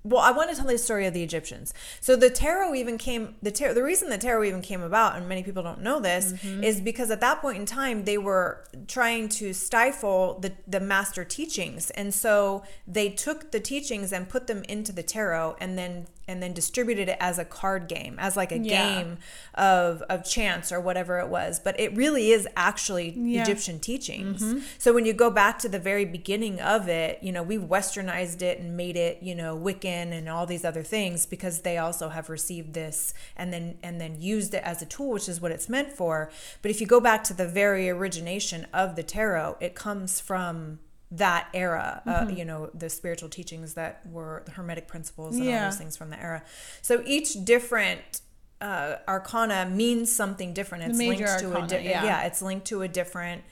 well, 0.05 0.21
I 0.21 0.33
want 0.33 0.51
to 0.51 0.57
tell 0.57 0.67
the 0.67 0.79
story 0.79 1.07
of 1.07 1.15
the 1.15 1.23
Egyptians. 1.23 1.73
So 2.01 2.17
the 2.17 2.29
tarot 2.29 2.75
even 2.75 2.99
came 2.99 3.37
the 3.41 3.53
tarot 3.53 3.75
the 3.75 3.85
reason 3.85 4.11
the 4.11 4.19
tarot 4.19 4.45
even 4.45 4.61
came 4.61 4.83
about, 4.83 5.15
and 5.15 5.29
many 5.29 5.45
people 5.45 5.63
don't 5.63 5.81
know 5.81 6.01
this, 6.01 6.33
mm-hmm. 6.33 6.65
is 6.65 6.81
because 6.81 7.11
at 7.13 7.21
that 7.21 7.41
point 7.41 7.59
in 7.59 7.67
time 7.67 8.05
they 8.05 8.19
were 8.19 8.65
trying 8.89 9.29
to 9.29 9.53
stifle 9.55 10.41
the 10.41 10.53
the 10.67 10.81
master 10.81 11.25
teachings, 11.25 11.91
and 11.91 12.13
so 12.13 12.65
they 12.87 13.11
took 13.11 13.53
the 13.53 13.61
teachings 13.61 14.13
and 14.13 14.29
put 14.29 14.49
them 14.49 14.65
into 14.65 14.91
the 14.91 15.05
tarot, 15.05 15.57
and 15.61 15.79
then 15.79 16.07
and 16.29 16.43
then 16.43 16.53
distributed 16.53 17.09
it 17.09 17.17
as 17.21 17.39
a 17.39 17.45
card 17.45 17.89
game, 17.89 18.17
as 18.19 18.37
like 18.37 18.53
a 18.53 18.59
yeah. 18.59 19.03
game 19.03 19.19
of 19.55 20.03
of 20.03 20.25
chance 20.25 20.73
or 20.73 20.81
whatever 20.81 21.19
it 21.19 21.29
was. 21.29 21.61
But 21.61 21.79
it 21.79 21.95
really 21.97 22.31
is 22.31 22.49
actually 22.57 23.11
yeah. 23.11 23.43
Egyptian 23.43 23.81
teachings. 23.81 24.43
Mm-hmm. 24.43 24.61
So 24.79 24.93
when 24.93 25.05
you 25.05 25.13
go 25.13 25.31
back 25.31 25.59
to 25.61 25.69
the 25.69 25.79
very 25.79 26.05
beginning 26.05 26.61
of 26.61 26.89
it, 26.89 27.23
you 27.23 27.33
know, 27.33 27.43
we've 27.43 27.61
westernized 27.61 28.43
it 28.43 28.59
and 28.59 28.77
made 28.77 28.97
it, 28.97 29.23
you 29.23 29.35
know, 29.35 29.57
Wiccan 29.57 30.13
and 30.13 30.29
all 30.29 30.47
these 30.47 30.65
other 30.65 30.83
things 30.83 31.27
because 31.27 31.61
they 31.61 31.79
also 31.79 32.09
have 32.11 32.29
received 32.29 32.75
this 32.75 33.15
and 33.37 33.53
then 33.53 33.79
and 33.83 34.01
then 34.01 34.21
used 34.21 34.55
it 34.55 34.63
as 34.65 34.83
a 34.83 34.87
tool, 34.87 35.11
which 35.11 35.29
is 35.29 35.41
what 35.41 35.53
it's 35.53 35.69
meant 35.69 35.93
for. 35.93 36.31
But 36.61 36.71
if 36.71 36.81
you 36.81 36.87
go 36.87 37.01
back 37.01 37.25
to 37.25 37.35
the 37.35 37.47
very 37.47 37.91
origination 37.91 38.67
of 38.73 38.97
the 38.97 39.03
tarot, 39.03 39.57
it 39.61 39.75
comes 39.75 40.21
from 40.21 40.79
that 41.13 41.49
era, 41.53 42.03
uh, 42.07 42.11
mm-hmm. 42.11 42.27
uh, 42.27 42.31
you 42.31 42.45
know, 42.45 42.71
the 42.75 42.89
spiritual 42.89 43.29
teachings 43.29 43.75
that 43.75 44.01
were 44.11 44.43
the 44.47 44.53
Hermetic 44.53 44.89
principles 44.89 45.37
and 45.37 45.45
yeah. 45.45 45.65
all 45.65 45.71
those 45.71 45.79
things 45.79 45.97
from 45.97 46.11
the 46.11 46.21
era. 46.21 46.43
So 46.81 47.03
each 47.05 47.45
different 47.45 48.23
uh, 48.61 48.97
arcana 49.07 49.69
means 49.69 50.15
something 50.15 50.55
different. 50.55 50.85
It's 50.85 50.99
linked 50.99 51.23
arcana, 51.23 51.69
to 51.69 51.77
a 51.77 51.79
di- 51.79 51.89
yeah. 51.89 52.05
yeah, 52.05 52.23
it's 52.23 52.41
linked 52.41 52.67
to 52.69 52.83
a 52.83 52.89
different 52.89 53.43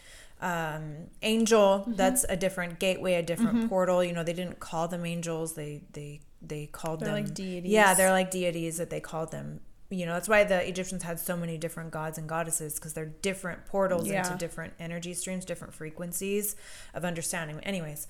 um, 0.40 1.08
angel. 1.20 1.80
Mm-hmm. 1.80 1.96
That's 1.96 2.24
a 2.28 2.36
different 2.36 2.78
gateway, 2.78 3.14
a 3.14 3.22
different 3.22 3.58
mm-hmm. 3.58 3.68
portal. 3.68 4.02
You 4.02 4.14
know, 4.14 4.24
they 4.24 4.32
didn't 4.32 4.58
call 4.60 4.88
them 4.88 5.04
angels. 5.04 5.54
They 5.54 5.82
they 5.92 6.20
they 6.40 6.66
called 6.66 7.00
they're 7.00 7.14
them 7.14 7.24
like 7.24 7.34
deities. 7.34 7.70
Yeah, 7.70 7.92
they're 7.92 8.12
like 8.12 8.30
deities 8.30 8.78
that 8.78 8.88
they 8.88 9.00
called 9.00 9.32
them 9.32 9.60
you 9.90 10.06
know 10.06 10.14
that's 10.14 10.28
why 10.28 10.44
the 10.44 10.66
egyptians 10.66 11.02
had 11.02 11.18
so 11.18 11.36
many 11.36 11.58
different 11.58 11.90
gods 11.90 12.16
and 12.16 12.28
goddesses 12.28 12.76
because 12.76 12.94
they're 12.94 13.12
different 13.22 13.66
portals 13.66 14.08
yeah. 14.08 14.24
into 14.24 14.36
different 14.38 14.72
energy 14.78 15.12
streams 15.12 15.44
different 15.44 15.74
frequencies 15.74 16.56
of 16.94 17.04
understanding 17.04 17.60
anyways 17.60 18.06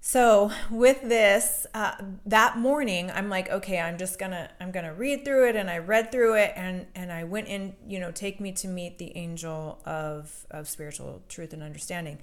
so 0.00 0.52
with 0.70 1.00
this 1.02 1.66
uh, 1.74 1.94
that 2.24 2.56
morning 2.56 3.10
i'm 3.10 3.28
like 3.28 3.48
okay 3.50 3.80
i'm 3.80 3.98
just 3.98 4.18
gonna 4.18 4.48
i'm 4.60 4.70
gonna 4.70 4.94
read 4.94 5.24
through 5.24 5.48
it 5.48 5.56
and 5.56 5.68
i 5.68 5.78
read 5.78 6.12
through 6.12 6.34
it 6.34 6.52
and 6.54 6.86
and 6.94 7.10
i 7.10 7.24
went 7.24 7.48
in 7.48 7.74
you 7.86 7.98
know 7.98 8.12
take 8.12 8.38
me 8.38 8.52
to 8.52 8.68
meet 8.68 8.98
the 8.98 9.16
angel 9.16 9.80
of 9.84 10.46
of 10.50 10.68
spiritual 10.68 11.22
truth 11.28 11.52
and 11.52 11.62
understanding 11.62 12.18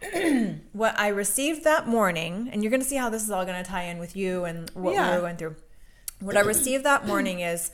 what 0.72 0.98
i 0.98 1.08
received 1.08 1.62
that 1.64 1.86
morning 1.86 2.48
and 2.52 2.62
you're 2.62 2.70
gonna 2.70 2.82
see 2.82 2.96
how 2.96 3.10
this 3.10 3.22
is 3.22 3.30
all 3.30 3.44
gonna 3.44 3.64
tie 3.64 3.84
in 3.84 3.98
with 3.98 4.16
you 4.16 4.44
and 4.44 4.70
what 4.70 4.94
yeah. 4.94 5.16
we 5.16 5.22
went 5.22 5.38
through 5.38 5.54
what 6.20 6.38
i 6.38 6.40
received 6.40 6.84
that 6.84 7.06
morning 7.06 7.40
is 7.40 7.70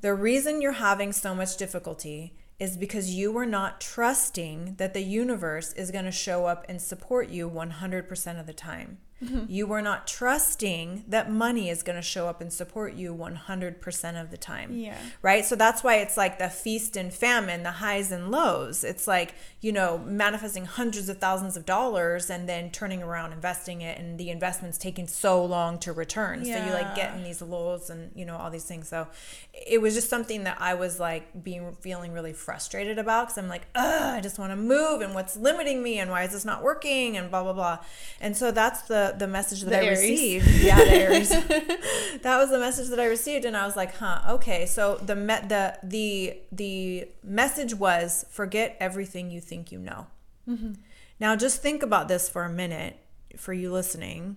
the 0.00 0.14
reason 0.14 0.62
you're 0.62 0.72
having 0.72 1.12
so 1.12 1.34
much 1.34 1.56
difficulty 1.56 2.34
is 2.58 2.76
because 2.76 3.14
you 3.14 3.32
were 3.32 3.46
not 3.46 3.80
trusting 3.80 4.74
that 4.76 4.94
the 4.94 5.02
universe 5.02 5.72
is 5.72 5.90
going 5.90 6.04
to 6.04 6.12
show 6.12 6.46
up 6.46 6.64
and 6.68 6.80
support 6.80 7.28
you 7.28 7.48
100% 7.48 8.40
of 8.40 8.46
the 8.46 8.52
time. 8.52 8.98
Mm-hmm. 9.22 9.46
You 9.48 9.66
were 9.66 9.82
not 9.82 10.06
trusting 10.06 11.04
that 11.08 11.30
money 11.30 11.68
is 11.68 11.82
going 11.82 11.96
to 11.96 12.02
show 12.02 12.28
up 12.28 12.40
and 12.40 12.52
support 12.52 12.94
you 12.94 13.12
100% 13.14 14.20
of 14.20 14.30
the 14.30 14.36
time. 14.36 14.72
Yeah. 14.72 14.96
Right? 15.22 15.44
So 15.44 15.56
that's 15.56 15.82
why 15.82 15.96
it's 15.96 16.16
like 16.16 16.38
the 16.38 16.48
feast 16.48 16.96
and 16.96 17.12
famine, 17.12 17.64
the 17.64 17.72
highs 17.72 18.12
and 18.12 18.30
lows. 18.30 18.84
It's 18.84 19.08
like, 19.08 19.34
you 19.60 19.72
know, 19.72 19.98
manifesting 19.98 20.66
hundreds 20.66 21.08
of 21.08 21.18
thousands 21.18 21.56
of 21.56 21.66
dollars 21.66 22.30
and 22.30 22.48
then 22.48 22.70
turning 22.70 23.02
around 23.02 23.32
investing 23.32 23.80
it 23.80 23.98
and 23.98 24.18
the 24.18 24.30
investment's 24.30 24.78
taking 24.78 25.08
so 25.08 25.44
long 25.44 25.78
to 25.80 25.92
return. 25.92 26.44
Yeah. 26.44 26.60
So 26.60 26.66
you 26.66 26.72
like 26.72 26.94
get 26.94 27.14
in 27.14 27.24
these 27.24 27.42
lows 27.42 27.90
and, 27.90 28.12
you 28.14 28.24
know, 28.24 28.36
all 28.36 28.50
these 28.50 28.64
things. 28.64 28.88
So 28.88 29.08
it 29.52 29.82
was 29.82 29.94
just 29.94 30.08
something 30.08 30.44
that 30.44 30.58
I 30.60 30.74
was 30.74 31.00
like 31.00 31.42
being 31.42 31.72
feeling 31.80 32.12
really 32.12 32.32
frustrated 32.32 32.98
about 32.98 33.26
because 33.26 33.38
I'm 33.38 33.48
like, 33.48 33.66
ugh, 33.74 34.14
I 34.14 34.20
just 34.20 34.38
want 34.38 34.52
to 34.52 34.56
move 34.56 35.00
and 35.00 35.12
what's 35.12 35.36
limiting 35.36 35.82
me 35.82 35.98
and 35.98 36.08
why 36.08 36.22
is 36.22 36.30
this 36.30 36.44
not 36.44 36.62
working 36.62 37.16
and 37.16 37.30
blah, 37.30 37.42
blah, 37.42 37.52
blah. 37.52 37.78
And 38.20 38.36
so 38.36 38.52
that's 38.52 38.82
the 38.82 39.07
the 39.16 39.28
message 39.28 39.62
that 39.62 39.70
the 39.70 39.80
I 39.80 39.84
Aries. 39.84 40.10
received. 40.10 40.48
Yeah, 40.62 40.76
that 42.22 42.36
was 42.38 42.50
the 42.50 42.58
message 42.58 42.88
that 42.88 43.00
I 43.00 43.06
received, 43.06 43.44
and 43.44 43.56
I 43.56 43.66
was 43.66 43.76
like, 43.76 43.96
huh, 43.96 44.20
okay. 44.30 44.66
So 44.66 44.96
the 44.96 45.16
me- 45.16 45.46
the 45.46 45.78
the 45.82 46.38
the 46.52 47.08
message 47.22 47.74
was 47.74 48.24
forget 48.30 48.76
everything 48.80 49.30
you 49.30 49.40
think 49.40 49.72
you 49.72 49.78
know. 49.78 50.06
Mm-hmm. 50.48 50.72
Now 51.20 51.36
just 51.36 51.62
think 51.62 51.82
about 51.82 52.08
this 52.08 52.28
for 52.28 52.44
a 52.44 52.50
minute 52.50 52.98
for 53.36 53.52
you 53.52 53.72
listening. 53.72 54.36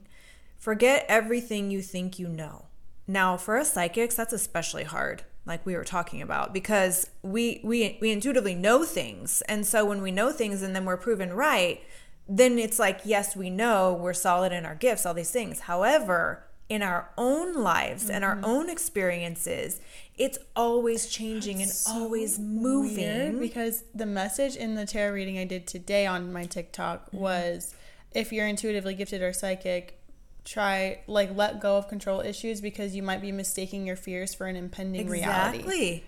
Forget 0.58 1.06
everything 1.08 1.72
you 1.72 1.82
think 1.82 2.20
you 2.20 2.28
know. 2.28 2.66
Now, 3.08 3.36
for 3.36 3.58
us 3.58 3.74
psychics, 3.74 4.16
that's 4.16 4.32
especially 4.32 4.84
hard 4.84 5.24
like 5.46 5.66
we 5.66 5.76
were 5.76 5.84
talking 5.84 6.22
about 6.22 6.54
because 6.54 7.10
we 7.24 7.60
we 7.64 7.98
we 8.02 8.12
intuitively 8.12 8.54
know 8.54 8.84
things 8.84 9.42
and 9.48 9.66
so 9.66 9.84
when 9.86 10.02
we 10.02 10.12
know 10.12 10.32
things 10.32 10.62
and 10.62 10.76
then 10.76 10.86
we're 10.86 10.98
proven 10.98 11.34
right 11.34 11.82
then 12.28 12.58
it's 12.58 12.80
like 12.80 13.02
yes 13.04 13.36
we 13.36 13.50
know 13.50 13.94
we're 13.94 14.14
solid 14.14 14.52
in 14.52 14.66
our 14.66 14.76
gifts 14.76 15.06
all 15.06 15.14
these 15.14 15.32
things 15.32 15.62
however 15.62 16.44
in 16.70 16.82
our 16.82 17.10
own 17.18 17.56
lives 17.56 18.06
mm-hmm. 18.06 18.14
and 18.14 18.26
our 18.26 18.36
mm-hmm. 18.36 18.46
own 18.46 18.70
experiences 18.70 19.82
it's 20.18 20.38
always 20.56 21.08
changing 21.08 21.58
That's 21.58 21.86
and 21.86 21.96
so 21.96 22.04
always 22.04 22.40
moving 22.40 23.40
because 23.40 23.84
the 23.94 24.06
message 24.06 24.56
in 24.56 24.76
the 24.76 24.86
tarot 24.86 25.14
reading 25.14 25.38
i 25.38 25.46
did 25.46 25.68
today 25.68 26.06
on 26.06 26.32
my 26.32 26.46
tiktok 26.46 27.08
mm-hmm. 27.08 27.18
was 27.18 27.76
if 28.14 28.32
you're 28.32 28.48
intuitively 28.48 28.94
gifted 28.94 29.22
or 29.22 29.34
psychic 29.34 30.02
try 30.44 31.00
like 31.08 31.36
let 31.36 31.60
go 31.60 31.78
of 31.78 31.88
control 31.88 32.22
issues 32.22 32.62
because 32.62 32.96
you 32.96 33.04
might 33.04 33.22
be 33.22 33.32
mistaking 33.32 33.86
your 33.86 33.96
fears 33.96 34.34
for 34.34 34.48
an 34.48 34.56
impending 34.56 35.02
exactly. 35.02 35.20
reality. 35.20 35.58
Exactly. 35.58 36.04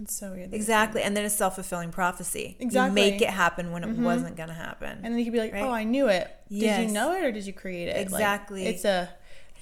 That's 0.00 0.14
so 0.14 0.32
weird. 0.32 0.54
Exactly. 0.54 1.02
And 1.02 1.14
then 1.14 1.26
it's 1.26 1.34
self 1.34 1.56
fulfilling 1.56 1.92
prophecy. 1.92 2.56
Exactly. 2.58 3.02
You 3.02 3.10
make 3.10 3.20
it 3.20 3.28
happen 3.28 3.70
when 3.70 3.84
it 3.84 3.90
mm-hmm. 3.90 4.02
wasn't 4.02 4.34
gonna 4.34 4.54
happen. 4.54 5.00
And 5.02 5.12
then 5.12 5.18
you 5.18 5.24
could 5.24 5.34
be 5.34 5.40
like, 5.40 5.52
right? 5.52 5.62
Oh, 5.62 5.70
I 5.70 5.84
knew 5.84 6.08
it. 6.08 6.34
Yes. 6.48 6.78
Did 6.78 6.88
you 6.88 6.94
know 6.94 7.12
it 7.14 7.22
or 7.22 7.30
did 7.30 7.46
you 7.46 7.52
create 7.52 7.88
it? 7.88 7.96
Exactly. 7.98 8.64
Like, 8.64 8.74
it's 8.76 8.86
a 8.86 9.10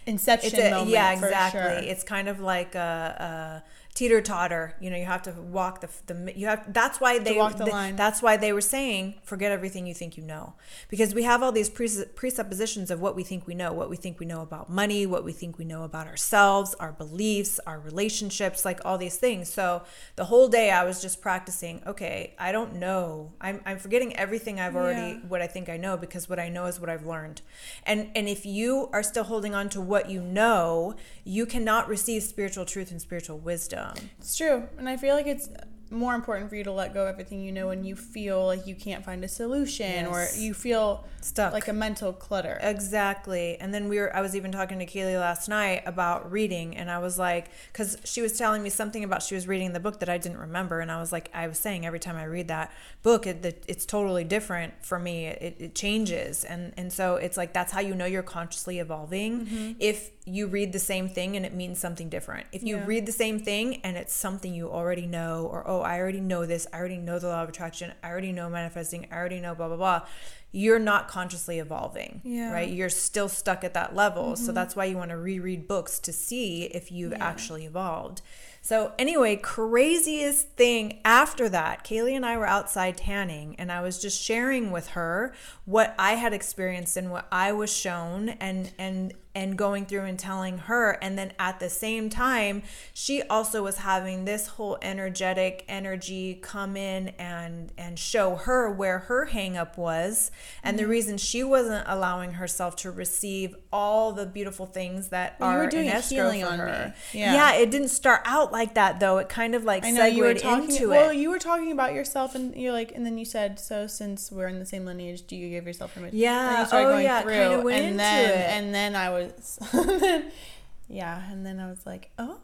inception 0.07 0.55
it's 0.55 0.59
a, 0.59 0.71
moment. 0.71 0.91
Yeah, 0.91 1.13
exactly. 1.13 1.61
Sure. 1.61 1.71
It's 1.91 2.05
kind 2.05 2.29
of 2.29 2.39
like 2.39 2.77
a, 2.77 3.63
a 3.65 3.69
teeter 3.99 4.21
totter. 4.21 4.75
You 4.81 4.91
know, 4.91 4.97
you 4.97 5.07
have 5.07 5.23
to 5.23 5.33
walk 5.33 5.81
the 5.81 5.89
the 6.07 6.33
you 6.37 6.47
have. 6.47 6.73
That's 6.73 7.01
why 7.01 7.19
they 7.19 7.37
walk 7.37 7.57
the, 7.57 7.65
the 7.65 7.71
line. 7.71 7.97
That's 7.97 8.23
why 8.23 8.37
they 8.37 8.53
were 8.53 8.61
saying 8.61 9.15
forget 9.25 9.51
everything 9.51 9.89
you 9.89 9.95
think 9.95 10.17
you 10.17 10.23
know, 10.23 10.55
because 10.89 11.17
we 11.17 11.25
have 11.25 11.43
all 11.43 11.51
these 11.51 11.69
presuppositions 11.69 12.93
of 12.93 13.01
what 13.01 13.17
we 13.17 13.25
think 13.25 13.49
we 13.49 13.55
know, 13.55 13.73
what 13.73 13.91
we 13.91 13.97
think 13.97 14.21
we 14.21 14.27
know 14.27 14.41
about 14.41 14.71
money, 14.71 15.05
what 15.05 15.25
we 15.25 15.33
think 15.33 15.59
we 15.59 15.65
know 15.65 15.83
about 15.83 16.07
ourselves, 16.07 16.75
our 16.75 16.93
beliefs, 16.93 17.59
our 17.67 17.81
relationships, 17.81 18.65
like 18.65 18.81
all 18.85 18.99
these 18.99 19.17
things. 19.17 19.53
So 19.53 19.83
the 20.15 20.27
whole 20.27 20.47
day 20.47 20.71
I 20.71 20.85
was 20.85 21.03
just 21.03 21.21
practicing. 21.21 21.83
Okay, 21.85 22.35
I 22.39 22.53
don't 22.53 22.75
know. 22.77 23.33
I'm 23.41 23.61
I'm 23.67 23.79
forgetting 23.79 24.15
everything 24.15 24.61
I've 24.61 24.77
already 24.77 25.15
yeah. 25.15 25.27
what 25.27 25.43
I 25.43 25.49
think 25.49 25.69
I 25.69 25.77
know 25.77 25.97
because 25.97 26.29
what 26.29 26.39
I 26.39 26.49
know 26.49 26.67
is 26.67 26.79
what 26.79 26.89
I've 26.89 27.05
learned, 27.05 27.43
and 27.85 28.13
and 28.15 28.29
if 28.29 28.47
you 28.47 28.91
are 28.93 29.03
still 29.03 29.25
holding 29.25 29.57
on 29.57 29.69
to 29.71 29.81
what 29.81 30.09
you 30.09 30.23
know, 30.23 30.95
you 31.25 31.47
cannot 31.47 31.89
receive 31.89 32.23
spiritual 32.23 32.65
truth 32.65 32.93
and 32.93 33.01
spiritual 33.01 33.39
wisdom. 33.39 33.88
Um, 33.89 34.11
it's 34.19 34.37
true. 34.37 34.69
And 34.79 34.89
I 34.89 34.97
feel 34.97 35.15
like 35.15 35.27
it's 35.27 35.49
more 35.91 36.15
important 36.15 36.49
for 36.49 36.57
you 36.57 36.65
to 36.65 36.73
let 36.73 36.95
go 36.95 37.03
of 37.03 37.09
everything 37.09 37.41
you 37.41 37.53
know 37.53 37.69
when 37.69 37.85
you 37.85 37.97
feel 37.97 38.47
like 38.47 38.67
you 38.67 38.75
can't 38.75 39.05
find 39.05 39.25
a 39.25 39.29
solution 39.29 39.87
yes. 39.87 40.37
or 40.37 40.41
you 40.41 40.55
feel 40.55 41.07
stuck. 41.21 41.53
like 41.53 41.69
a 41.69 41.73
mental 41.73 42.13
clutter. 42.13 42.59
Exactly. 42.63 43.57
And 43.59 43.73
then 43.73 43.89
we 43.89 43.99
were 43.99 44.15
i 44.15 44.21
was 44.21 44.37
even 44.37 44.53
talking 44.53 44.79
to 44.79 44.87
kaylee 44.87 45.19
last 45.19 45.49
night 45.49 45.83
about 45.87 46.31
reading 46.31 46.77
and 46.77 46.91
i 46.91 46.99
was 46.99 47.19
like 47.19 47.51
because 47.73 47.97
she 48.05 48.21
was 48.21 48.37
telling 48.37 48.63
me 48.63 48.71
something 48.71 49.05
about 49.05 49.23
she 49.23 49.35
was 49.35 49.47
reading 49.47 49.73
the 49.73 49.81
book 49.81 50.01
that 50.01 50.09
i 50.09 50.19
didn't 50.19 50.39
remember 50.39 50.81
and 50.81 50.91
i 50.91 51.01
was 51.01 51.13
like 51.13 51.31
i 51.35 51.47
was 51.47 51.59
saying 51.59 51.87
every 51.87 51.99
time 51.99 52.17
i 52.17 52.25
read 52.25 52.49
that 52.49 52.71
book 53.03 53.27
it, 53.27 53.65
it's 53.67 53.87
totally 53.87 54.25
different 54.25 54.75
for 54.83 54.99
me. 54.99 55.27
It, 55.27 55.57
it 55.59 55.75
changes. 55.75 56.45
And 56.45 56.73
and 56.77 56.93
so 56.93 57.17
it's 57.17 57.37
like 57.37 57.53
that's 57.53 57.73
how 57.73 57.81
you 57.81 57.95
know 57.95 58.07
you're 58.07 58.23
consciously 58.23 58.79
evolving. 58.79 59.47
Mm-hmm. 59.47 59.73
if 59.79 60.11
you 60.25 60.47
read 60.47 60.73
the 60.73 60.79
same 60.79 61.09
thing 61.09 61.37
and 61.37 61.47
it 61.47 61.55
means 61.55 61.79
something 61.79 62.09
different. 62.09 62.47
If 62.53 62.63
you 62.63 62.77
yeah. 62.77 62.87
read 62.87 63.07
the 63.07 63.13
same 63.13 63.39
thing 63.39 63.77
and 63.83 63.97
it's 63.97 64.13
something 64.13 64.55
you 64.55 64.71
already 64.71 65.07
know 65.07 65.49
or 65.51 65.67
oh 65.79 65.83
I 65.83 65.99
already 65.99 66.21
know 66.21 66.47
this. 66.47 66.67
I 66.73 66.79
already 66.79 66.99
know 66.99 67.19
the 67.19 67.29
law 67.29 67.43
of 67.43 67.49
attraction. 67.49 67.93
I 68.03 68.11
already 68.11 68.33
know 68.33 68.49
manifesting. 68.49 69.07
I 69.11 69.17
already 69.17 69.41
know 69.41 69.55
blah, 69.55 69.69
blah, 69.69 69.77
blah. 69.77 70.07
You're 70.51 70.79
not 70.79 71.09
consciously 71.09 71.59
evolving, 71.59 72.23
yeah. 72.25 72.51
right? 72.51 72.71
You're 72.71 72.89
still 72.89 73.29
stuck 73.29 73.65
at 73.65 73.75
that 73.75 73.95
level. 73.95 74.33
Mm-hmm. 74.33 74.45
So 74.45 74.53
that's 74.53 74.75
why 74.75 74.87
you 74.87 74.97
want 74.97 75.11
to 75.11 75.17
reread 75.17 75.69
books 75.69 75.99
to 76.01 76.13
see 76.13 76.65
if 76.65 76.91
you've 76.91 77.13
yeah. 77.13 77.19
actually 77.21 77.67
evolved. 77.67 78.23
So, 78.61 78.93
anyway, 78.99 79.37
craziest 79.37 80.51
thing 80.51 81.01
after 81.05 81.49
that, 81.49 81.85
Kaylee 81.85 82.17
and 82.17 82.27
I 82.27 82.37
were 82.37 82.47
outside 82.47 82.97
tanning, 82.97 83.57
and 83.57 83.71
I 83.71 83.81
was 83.81 83.99
just 83.99 84.21
sharing 84.21 84.71
with 84.71 84.89
her 84.89 85.33
what 85.65 85.95
I 85.99 86.15
had 86.15 86.33
experienced 86.33 86.97
and 86.97 87.11
what 87.11 87.29
I 87.31 87.53
was 87.53 87.75
shown, 87.75 88.31
and 88.31 88.73
and 88.79 89.15
and 89.39 89.57
going 89.57 89.87
through 89.87 90.05
and 90.05 90.19
telling 90.19 90.59
her. 90.59 90.99
And 91.01 91.17
then 91.17 91.33
at 91.39 91.61
the 91.61 91.71
same 91.71 92.11
time, 92.11 92.65
she 92.93 93.23
also 93.23 93.63
was 93.63 93.79
having 93.79 94.25
this 94.25 94.49
whole 94.49 94.77
energetic 94.83 95.65
energy 95.69 96.41
come 96.43 96.77
in 96.77 97.11
and 97.21 97.71
and 97.79 97.97
show 98.01 98.35
her 98.35 98.69
where 98.69 98.99
her 98.99 99.29
hangup 99.33 99.77
was, 99.77 100.33
and 100.65 100.77
mm-hmm. 100.77 100.85
the 100.85 100.89
reason 100.91 101.19
she 101.19 101.45
wasn't 101.45 101.85
allowing 101.87 102.33
herself 102.33 102.75
to 102.75 102.91
receive 102.91 103.55
all 103.73 104.11
the 104.13 104.27
beautiful 104.27 104.67
things 104.67 105.11
that 105.11 105.39
well, 105.39 105.51
are 105.51 105.69
in 105.69 105.87
escrow 105.87 106.33
for 106.33 106.57
her. 106.57 106.95
Yeah. 107.13 107.35
yeah, 107.35 107.55
it 107.55 107.71
didn't 107.71 107.91
start 107.91 108.23
out 108.25 108.51
like 108.51 108.75
that 108.75 108.99
though. 108.99 109.19
It 109.19 109.29
kind 109.29 109.55
of 109.55 109.63
like 109.63 109.85
I 109.85 109.93
know 109.93 110.05
you 110.05 110.25
were 110.25 110.35
talking, 110.35 110.69
into 110.69 110.89
well, 110.89 110.99
it. 110.99 111.05
Well, 111.05 111.13
you 111.13 111.31
were 111.31 111.39
talking 111.39 111.71
about 111.71 111.95
yourself, 111.95 112.35
and 112.35 112.57
you're 112.57 112.73
like, 112.73 112.91
and 112.93 113.07
then 113.07 113.19
you 113.19 113.25
said, 113.25 113.61
so 113.61 113.87
since 113.87 114.33
we're 114.33 114.49
in 114.49 114.59
the 114.59 114.67
same 114.67 114.85
lineage, 114.85 115.29
do 115.29 115.37
you 115.37 115.49
give 115.49 115.65
yourself 115.65 115.95
permission? 115.95 116.19
Yeah. 116.19 116.67
oh 116.73 116.99
yeah. 116.99 117.23
Through, 117.23 117.33
kind 117.33 117.53
of 117.55 117.63
went 117.63 117.77
and 117.79 117.87
into 117.87 117.99
then, 117.99 118.31
it. 118.31 118.51
And 118.51 118.75
then 118.75 118.97
I 118.97 119.11
was, 119.11 119.28
yeah, 120.89 121.31
and 121.31 121.45
then 121.45 121.61
I 121.61 121.69
was 121.69 121.85
like, 121.87 122.11
oh 122.19 122.39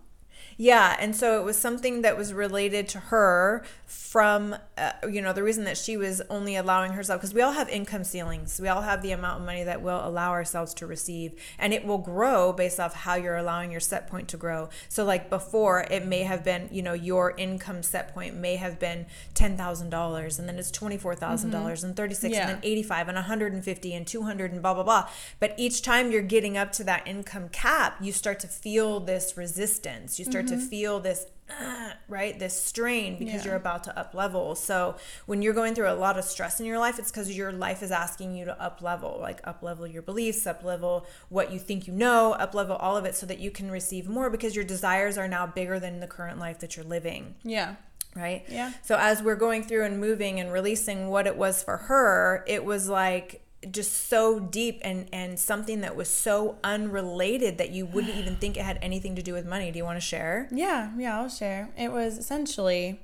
yeah, 0.56 0.96
and 1.00 1.14
so 1.14 1.40
it 1.40 1.44
was 1.44 1.56
something 1.56 2.02
that 2.02 2.16
was 2.16 2.32
related 2.32 2.88
to 2.88 2.98
her 2.98 3.64
from, 3.86 4.56
uh, 4.78 4.92
you 5.10 5.20
know, 5.20 5.32
the 5.32 5.42
reason 5.42 5.64
that 5.64 5.76
she 5.76 5.96
was 5.96 6.22
only 6.30 6.56
allowing 6.56 6.92
herself, 6.92 7.20
because 7.20 7.34
we 7.34 7.42
all 7.42 7.52
have 7.52 7.68
income 7.68 8.04
ceilings. 8.04 8.60
We 8.60 8.68
all 8.68 8.82
have 8.82 9.02
the 9.02 9.12
amount 9.12 9.40
of 9.40 9.46
money 9.46 9.64
that 9.64 9.82
we'll 9.82 10.06
allow 10.06 10.30
ourselves 10.30 10.72
to 10.74 10.86
receive, 10.86 11.34
and 11.58 11.72
it 11.72 11.84
will 11.84 11.98
grow 11.98 12.52
based 12.52 12.78
off 12.78 12.94
how 12.94 13.14
you're 13.14 13.36
allowing 13.36 13.70
your 13.70 13.80
set 13.80 14.06
point 14.06 14.28
to 14.28 14.36
grow. 14.36 14.68
So, 14.88 15.04
like 15.04 15.30
before, 15.30 15.86
it 15.90 16.06
may 16.06 16.22
have 16.22 16.44
been, 16.44 16.68
you 16.70 16.82
know, 16.82 16.92
your 16.92 17.34
income 17.36 17.82
set 17.82 18.14
point 18.14 18.36
may 18.36 18.56
have 18.56 18.78
been 18.78 19.06
$10,000, 19.34 20.38
and 20.38 20.48
then 20.48 20.58
it's 20.58 20.70
$24,000, 20.70 21.18
mm-hmm. 21.18 21.86
and 21.86 21.96
36 21.96 22.32
yeah. 22.32 22.40
and 22.40 22.50
then 22.50 22.60
85 22.62 23.08
and 23.08 23.16
150 23.16 23.94
and 23.94 24.06
200 24.06 24.52
and 24.52 24.62
blah, 24.62 24.74
blah, 24.74 24.82
blah. 24.82 25.08
But 25.40 25.54
each 25.56 25.82
time 25.82 26.10
you're 26.10 26.22
getting 26.22 26.56
up 26.56 26.72
to 26.72 26.84
that 26.84 27.06
income 27.06 27.48
cap, 27.48 27.96
you 28.00 28.12
start 28.12 28.40
to 28.40 28.48
feel 28.48 29.00
this 29.00 29.36
resistance. 29.36 30.18
You 30.18 30.24
start 30.24 30.43
start 30.46 30.58
mm-hmm. 30.58 30.64
to 30.64 30.70
feel 30.70 31.00
this 31.00 31.26
uh, 31.60 31.90
right 32.08 32.38
this 32.38 32.60
strain 32.60 33.18
because 33.18 33.44
yeah. 33.44 33.44
you're 33.44 33.56
about 33.56 33.84
to 33.84 33.98
up 33.98 34.14
level. 34.14 34.54
So 34.54 34.96
when 35.26 35.42
you're 35.42 35.54
going 35.54 35.74
through 35.74 35.90
a 35.90 35.94
lot 35.94 36.18
of 36.18 36.24
stress 36.24 36.60
in 36.60 36.66
your 36.66 36.78
life 36.78 36.98
it's 36.98 37.10
because 37.10 37.36
your 37.36 37.52
life 37.52 37.82
is 37.82 37.90
asking 37.90 38.34
you 38.34 38.44
to 38.46 38.62
up 38.62 38.82
level 38.82 39.18
like 39.20 39.40
up 39.44 39.62
level 39.62 39.86
your 39.86 40.02
beliefs 40.02 40.46
up 40.46 40.62
level 40.64 41.06
what 41.28 41.52
you 41.52 41.58
think 41.58 41.86
you 41.86 41.92
know 41.92 42.32
up 42.32 42.54
level 42.54 42.76
all 42.76 42.96
of 42.96 43.04
it 43.04 43.14
so 43.14 43.26
that 43.26 43.38
you 43.38 43.50
can 43.50 43.70
receive 43.70 44.08
more 44.08 44.30
because 44.30 44.54
your 44.54 44.64
desires 44.64 45.18
are 45.18 45.28
now 45.28 45.46
bigger 45.46 45.78
than 45.78 46.00
the 46.00 46.06
current 46.06 46.38
life 46.38 46.58
that 46.60 46.76
you're 46.76 46.86
living. 46.86 47.34
Yeah. 47.42 47.76
Right? 48.16 48.44
Yeah. 48.48 48.72
So 48.82 48.96
as 48.96 49.22
we're 49.22 49.34
going 49.34 49.64
through 49.64 49.84
and 49.84 49.98
moving 49.98 50.38
and 50.38 50.52
releasing 50.52 51.08
what 51.08 51.26
it 51.26 51.36
was 51.36 51.62
for 51.62 51.76
her 51.76 52.44
it 52.46 52.64
was 52.64 52.88
like 52.88 53.43
just 53.70 54.08
so 54.08 54.38
deep 54.40 54.80
and 54.82 55.06
and 55.12 55.38
something 55.38 55.80
that 55.80 55.96
was 55.96 56.08
so 56.08 56.58
unrelated 56.64 57.58
that 57.58 57.70
you 57.70 57.86
wouldn't 57.86 58.14
even 58.16 58.36
think 58.36 58.56
it 58.56 58.64
had 58.64 58.78
anything 58.82 59.16
to 59.16 59.22
do 59.22 59.32
with 59.32 59.46
money. 59.46 59.70
Do 59.70 59.78
you 59.78 59.84
want 59.84 59.96
to 59.96 60.06
share? 60.06 60.48
Yeah, 60.50 60.92
yeah, 60.96 61.18
I'll 61.18 61.28
share. 61.28 61.70
It 61.76 61.92
was 61.92 62.18
essentially 62.18 63.00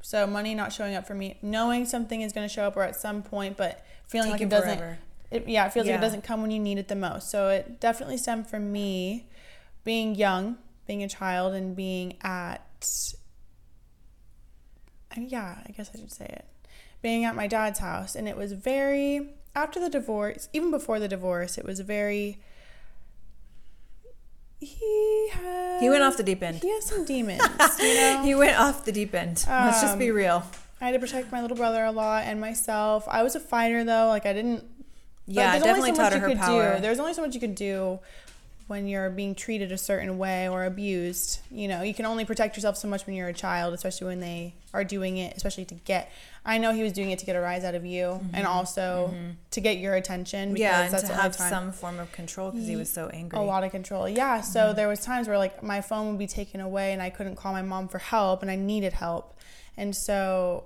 so 0.00 0.26
money 0.26 0.54
not 0.54 0.72
showing 0.72 0.94
up 0.94 1.06
for 1.06 1.14
me, 1.14 1.36
knowing 1.42 1.84
something 1.84 2.22
is 2.22 2.32
going 2.32 2.46
to 2.48 2.52
show 2.52 2.64
up 2.64 2.76
or 2.76 2.82
at 2.82 2.96
some 2.96 3.22
point, 3.22 3.56
but 3.56 3.84
feeling 4.06 4.30
like 4.30 4.40
it 4.40 4.48
doesn't. 4.48 4.98
It, 5.30 5.46
yeah, 5.48 5.66
it 5.66 5.72
feels 5.72 5.86
yeah. 5.86 5.92
like 5.92 6.00
it 6.00 6.04
doesn't 6.04 6.24
come 6.24 6.40
when 6.40 6.50
you 6.50 6.58
need 6.58 6.78
it 6.78 6.88
the 6.88 6.96
most. 6.96 7.30
So 7.30 7.48
it 7.48 7.80
definitely 7.80 8.16
stemmed 8.16 8.48
from 8.48 8.72
me 8.72 9.28
being 9.84 10.14
young, 10.14 10.56
being 10.86 11.02
a 11.02 11.08
child, 11.08 11.54
and 11.54 11.76
being 11.76 12.16
at. 12.22 12.64
Yeah, 15.16 15.58
I 15.66 15.72
guess 15.72 15.90
I 15.94 15.98
should 15.98 16.12
say 16.12 16.26
it. 16.26 16.44
Being 17.02 17.24
at 17.24 17.34
my 17.34 17.46
dad's 17.46 17.80
house, 17.80 18.14
and 18.14 18.28
it 18.28 18.36
was 18.36 18.52
very 18.52 19.30
after 19.62 19.80
the 19.80 19.90
divorce, 19.90 20.48
even 20.52 20.70
before 20.70 20.98
the 21.00 21.08
divorce, 21.08 21.58
it 21.58 21.64
was 21.64 21.80
very. 21.80 22.38
He 24.60 25.28
had. 25.32 25.80
He 25.80 25.88
went 25.88 26.02
off 26.02 26.16
the 26.16 26.22
deep 26.22 26.42
end. 26.42 26.58
He 26.58 26.70
has 26.70 26.84
some 26.84 27.04
demons. 27.04 27.42
you 27.78 27.94
know? 27.94 28.22
He 28.24 28.34
went 28.34 28.58
off 28.58 28.84
the 28.84 28.92
deep 28.92 29.14
end. 29.14 29.44
Um, 29.48 29.66
Let's 29.66 29.80
just 29.80 29.98
be 29.98 30.10
um, 30.10 30.16
real. 30.16 30.42
I 30.80 30.86
had 30.86 30.92
to 30.92 30.98
protect 30.98 31.30
my 31.32 31.42
little 31.42 31.56
brother 31.56 31.84
a 31.84 31.92
lot 31.92 32.24
and 32.24 32.40
myself. 32.40 33.06
I 33.08 33.22
was 33.22 33.34
a 33.34 33.40
fighter 33.40 33.84
though. 33.84 34.08
Like 34.08 34.26
I 34.26 34.32
didn't. 34.32 34.64
Yeah, 35.26 35.58
definitely 35.58 35.90
so 35.90 35.96
taught 35.96 36.12
her, 36.12 36.20
her 36.20 36.36
power. 36.36 36.76
Do. 36.76 36.80
There's 36.82 36.98
only 36.98 37.12
so 37.14 37.22
much 37.22 37.34
you 37.34 37.40
could 37.40 37.54
do 37.54 37.98
when 38.68 38.86
you're 38.86 39.08
being 39.08 39.34
treated 39.34 39.72
a 39.72 39.78
certain 39.78 40.18
way 40.18 40.48
or 40.48 40.64
abused. 40.64 41.40
You 41.50 41.68
know, 41.68 41.82
you 41.82 41.94
can 41.94 42.04
only 42.04 42.24
protect 42.26 42.54
yourself 42.54 42.76
so 42.76 42.86
much 42.86 43.06
when 43.06 43.16
you're 43.16 43.28
a 43.28 43.32
child, 43.32 43.72
especially 43.74 44.06
when 44.06 44.20
they 44.20 44.54
are 44.74 44.84
doing 44.84 45.16
it, 45.16 45.36
especially 45.36 45.64
to 45.66 45.74
get. 45.74 46.12
I 46.44 46.58
know 46.58 46.72
he 46.72 46.82
was 46.82 46.92
doing 46.92 47.10
it 47.10 47.18
to 47.20 47.26
get 47.26 47.34
a 47.34 47.40
rise 47.40 47.64
out 47.64 47.74
of 47.74 47.86
you, 47.86 48.04
mm-hmm. 48.04 48.34
and 48.34 48.46
also 48.46 49.10
mm-hmm. 49.12 49.30
to 49.50 49.60
get 49.60 49.78
your 49.78 49.94
attention. 49.94 50.52
Because 50.52 50.60
yeah, 50.60 50.98
and 50.98 51.06
to 51.06 51.14
have 51.14 51.34
some 51.34 51.72
form 51.72 51.98
of 51.98 52.12
control 52.12 52.50
because 52.50 52.66
he, 52.66 52.72
he, 52.72 52.76
was 52.76 52.90
so 52.90 53.08
angry. 53.08 53.38
A 53.38 53.42
lot 53.42 53.64
of 53.64 53.70
control. 53.70 54.06
Yeah. 54.06 54.42
So 54.42 54.60
mm-hmm. 54.60 54.76
there 54.76 54.86
was 54.86 55.00
times 55.00 55.28
where 55.28 55.38
like 55.38 55.62
my 55.62 55.80
phone 55.80 56.10
would 56.10 56.18
be 56.18 56.26
taken 56.26 56.60
away, 56.60 56.92
and 56.92 57.00
I 57.00 57.08
couldn't 57.08 57.36
call 57.36 57.52
my 57.52 57.62
mom 57.62 57.88
for 57.88 57.98
help, 57.98 58.42
and 58.42 58.50
I 58.50 58.56
needed 58.56 58.92
help, 58.92 59.34
and 59.78 59.96
so 59.96 60.64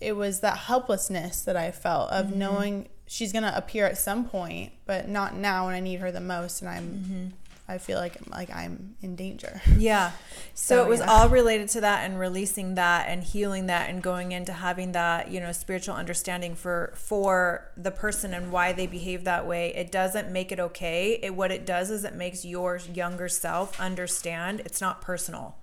it 0.00 0.16
was 0.16 0.40
that 0.40 0.56
helplessness 0.56 1.42
that 1.42 1.56
I 1.56 1.70
felt 1.70 2.10
of 2.10 2.34
knowing 2.34 2.88
she's 3.06 3.32
gonna 3.32 3.52
appear 3.54 3.86
at 3.86 3.98
some 3.98 4.24
point, 4.24 4.72
but 4.86 5.08
not 5.08 5.34
now 5.34 5.66
when 5.66 5.74
I 5.74 5.80
need 5.80 6.00
her 6.00 6.10
the 6.10 6.20
most, 6.20 6.60
and 6.60 6.70
I'm 6.70 6.84
mm-hmm. 6.84 7.26
I 7.66 7.78
feel 7.78 7.98
like 7.98 8.16
like 8.28 8.54
I'm 8.54 8.96
in 9.00 9.16
danger. 9.16 9.62
Yeah. 9.76 10.10
So, 10.10 10.76
so 10.76 10.84
it 10.84 10.88
was 10.88 11.00
yeah. 11.00 11.06
all 11.06 11.28
related 11.28 11.68
to 11.70 11.80
that 11.80 12.04
and 12.04 12.18
releasing 12.18 12.74
that 12.74 13.08
and 13.08 13.24
healing 13.24 13.66
that 13.66 13.88
and 13.88 14.02
going 14.02 14.32
into 14.32 14.52
having 14.52 14.92
that, 14.92 15.30
you 15.30 15.40
know, 15.40 15.52
spiritual 15.52 15.94
understanding 15.94 16.54
for 16.54 16.92
for 16.94 17.70
the 17.76 17.90
person 17.90 18.34
and 18.34 18.52
why 18.52 18.72
they 18.72 18.86
behave 18.86 19.24
that 19.24 19.46
way. 19.46 19.74
It 19.74 19.90
doesn't 19.90 20.30
make 20.30 20.52
it 20.52 20.60
okay. 20.60 21.18
It 21.22 21.34
what 21.34 21.50
it 21.50 21.64
does 21.64 21.90
is 21.90 22.04
it 22.04 22.14
makes 22.14 22.44
your 22.44 22.80
younger 22.92 23.28
self 23.28 23.80
understand 23.80 24.60
it's 24.60 24.80
not 24.80 25.00
personal 25.00 25.56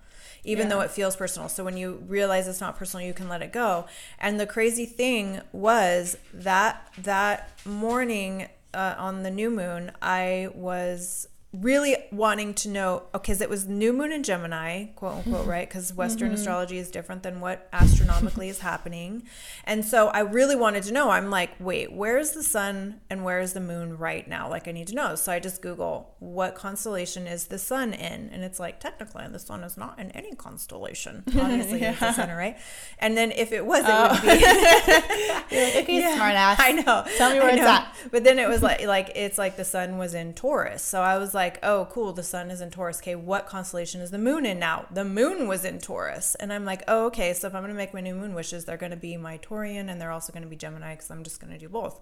even 0.43 0.67
yeah. 0.67 0.75
though 0.75 0.81
it 0.81 0.91
feels 0.91 1.15
personal. 1.15 1.49
So 1.49 1.63
when 1.63 1.77
you 1.77 2.03
realize 2.07 2.47
it's 2.47 2.61
not 2.61 2.77
personal, 2.77 3.05
you 3.05 3.13
can 3.13 3.29
let 3.29 3.41
it 3.41 3.51
go. 3.51 3.85
And 4.19 4.39
the 4.39 4.47
crazy 4.47 4.85
thing 4.85 5.41
was 5.51 6.17
that 6.33 6.91
that 6.97 7.49
morning 7.65 8.47
uh, 8.73 8.95
on 8.97 9.23
the 9.23 9.31
new 9.31 9.49
moon, 9.49 9.91
I 10.01 10.49
was 10.53 11.27
really 11.53 11.97
wanting 12.13 12.53
to 12.53 12.69
know 12.69 13.03
okay 13.13 13.31
because 13.31 13.41
it 13.41 13.49
was 13.49 13.67
new 13.67 13.91
moon 13.91 14.13
in 14.13 14.23
gemini 14.23 14.85
quote 14.95 15.17
unquote 15.17 15.45
right? 15.45 15.67
Because 15.67 15.93
western 15.93 16.29
mm-hmm. 16.29 16.35
astrology 16.35 16.77
is 16.77 16.89
different 16.89 17.23
than 17.23 17.41
what 17.41 17.67
astronomically 17.73 18.47
is 18.47 18.59
happening. 18.59 19.23
And 19.65 19.83
so 19.83 20.07
i 20.07 20.21
really 20.21 20.55
wanted 20.55 20.83
to 20.83 20.93
know. 20.93 21.09
I'm 21.09 21.29
like 21.29 21.51
wait 21.59 21.91
where's 21.91 22.31
the 22.31 22.43
sun 22.43 23.01
and 23.09 23.25
where's 23.25 23.51
the 23.51 23.59
moon 23.59 23.97
right 23.97 24.25
now? 24.27 24.49
Like 24.49 24.69
i 24.69 24.71
need 24.71 24.87
to 24.87 24.95
know. 24.95 25.15
So 25.15 25.33
i 25.33 25.39
just 25.39 25.61
google 25.61 26.15
what 26.19 26.55
constellation 26.55 27.27
is 27.27 27.47
the 27.47 27.59
sun 27.59 27.93
in? 27.93 28.29
And 28.31 28.43
it's 28.43 28.59
like 28.59 28.79
technically 28.79 29.27
the 29.27 29.39
sun 29.39 29.63
is 29.63 29.75
not 29.75 29.99
in 29.99 30.09
any 30.11 30.33
constellation. 30.35 31.23
Obviously 31.37 31.81
yeah. 31.81 31.91
it's 31.91 31.99
the 31.99 32.13
center 32.13 32.37
right? 32.37 32.57
And 32.99 33.17
then 33.17 33.33
if 33.33 33.51
it 33.51 33.65
was 33.65 33.83
oh. 33.85 34.05
it 34.05 34.11
would 34.13 34.21
be 34.21 34.27
like, 35.65 35.75
okay 35.83 35.85
yeah, 35.99 36.15
smart 36.15 36.35
ass. 36.35 36.59
I 36.61 36.71
know. 36.71 37.03
Tell 37.17 37.33
me 37.33 37.39
where 37.39 37.49
it's 37.49 37.61
at. 37.61 37.93
But 38.09 38.23
then 38.23 38.39
it 38.39 38.47
was 38.47 38.63
like 38.63 38.85
like 38.85 39.11
it's 39.15 39.37
like 39.37 39.57
the 39.57 39.65
sun 39.65 39.97
was 39.97 40.13
in 40.13 40.33
taurus. 40.33 40.81
So 40.81 41.01
i 41.01 41.17
was 41.17 41.33
like 41.33 41.40
like, 41.41 41.57
oh, 41.63 41.87
cool, 41.89 42.13
the 42.13 42.23
sun 42.23 42.51
is 42.51 42.61
in 42.61 42.69
Taurus. 42.69 42.99
Okay, 42.99 43.15
what 43.15 43.47
constellation 43.47 43.99
is 43.99 44.11
the 44.11 44.19
moon 44.19 44.45
in 44.45 44.59
now? 44.59 44.85
The 44.91 45.03
moon 45.03 45.47
was 45.47 45.65
in 45.65 45.79
Taurus. 45.79 46.35
And 46.35 46.53
I'm 46.53 46.65
like, 46.65 46.83
oh, 46.87 47.07
okay, 47.07 47.33
so 47.33 47.47
if 47.47 47.55
I'm 47.55 47.63
going 47.63 47.73
to 47.73 47.77
make 47.77 47.95
my 47.95 48.01
new 48.01 48.13
moon 48.13 48.35
wishes, 48.35 48.65
they're 48.65 48.77
going 48.77 48.91
to 48.91 48.97
be 48.97 49.17
my 49.17 49.39
Taurian 49.39 49.89
and 49.89 49.99
they're 49.99 50.11
also 50.11 50.31
going 50.31 50.43
to 50.43 50.49
be 50.49 50.55
Gemini 50.55 50.93
because 50.93 51.09
I'm 51.09 51.23
just 51.23 51.39
going 51.41 51.51
to 51.51 51.57
do 51.57 51.67
both. 51.67 51.99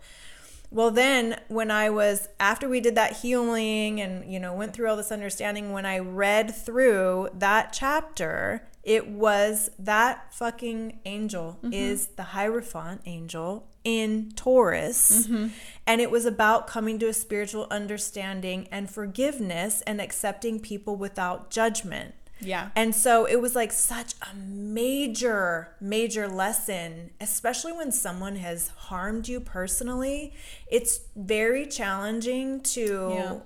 Well, 0.71 0.91
then 0.91 1.39
when 1.47 1.71
I 1.71 1.89
was, 1.89 2.27
after 2.39 2.67
we 2.67 2.81
did 2.81 2.95
that 2.95 3.17
healing 3.17 4.01
and, 4.01 4.31
you 4.31 4.39
know, 4.39 4.53
went 4.53 4.73
through 4.73 4.89
all 4.89 4.97
this 4.97 5.11
understanding, 5.11 5.71
when 5.71 5.85
I 5.85 5.99
read 5.99 6.53
through 6.53 7.29
that 7.33 7.71
chapter, 7.71 8.67
it 8.83 9.07
was 9.07 9.69
that 9.79 10.33
fucking 10.33 10.99
angel 11.05 11.59
mm-hmm. 11.63 11.73
is 11.73 12.07
the 12.17 12.23
Hierophant 12.23 13.01
angel 13.05 13.68
in 13.83 14.31
Taurus. 14.35 15.27
Mm-hmm. 15.27 15.47
And 15.87 16.01
it 16.01 16.11
was 16.11 16.25
about 16.25 16.67
coming 16.67 16.99
to 16.99 17.07
a 17.07 17.13
spiritual 17.13 17.67
understanding 17.71 18.67
and 18.71 18.89
forgiveness 18.89 19.81
and 19.87 19.99
accepting 19.99 20.59
people 20.59 20.95
without 20.95 21.49
judgment. 21.49 22.13
Yeah. 22.41 22.69
And 22.75 22.95
so 22.95 23.25
it 23.25 23.41
was 23.41 23.55
like 23.55 23.71
such 23.71 24.13
a 24.21 24.35
major, 24.35 25.75
major 25.81 26.27
lesson, 26.27 27.11
especially 27.19 27.73
when 27.73 27.91
someone 27.91 28.37
has 28.37 28.69
harmed 28.69 29.27
you 29.27 29.39
personally. 29.39 30.33
It's 30.67 31.01
very 31.15 31.65
challenging 31.65 32.61
to 32.61 33.11
yeah. 33.13 33.39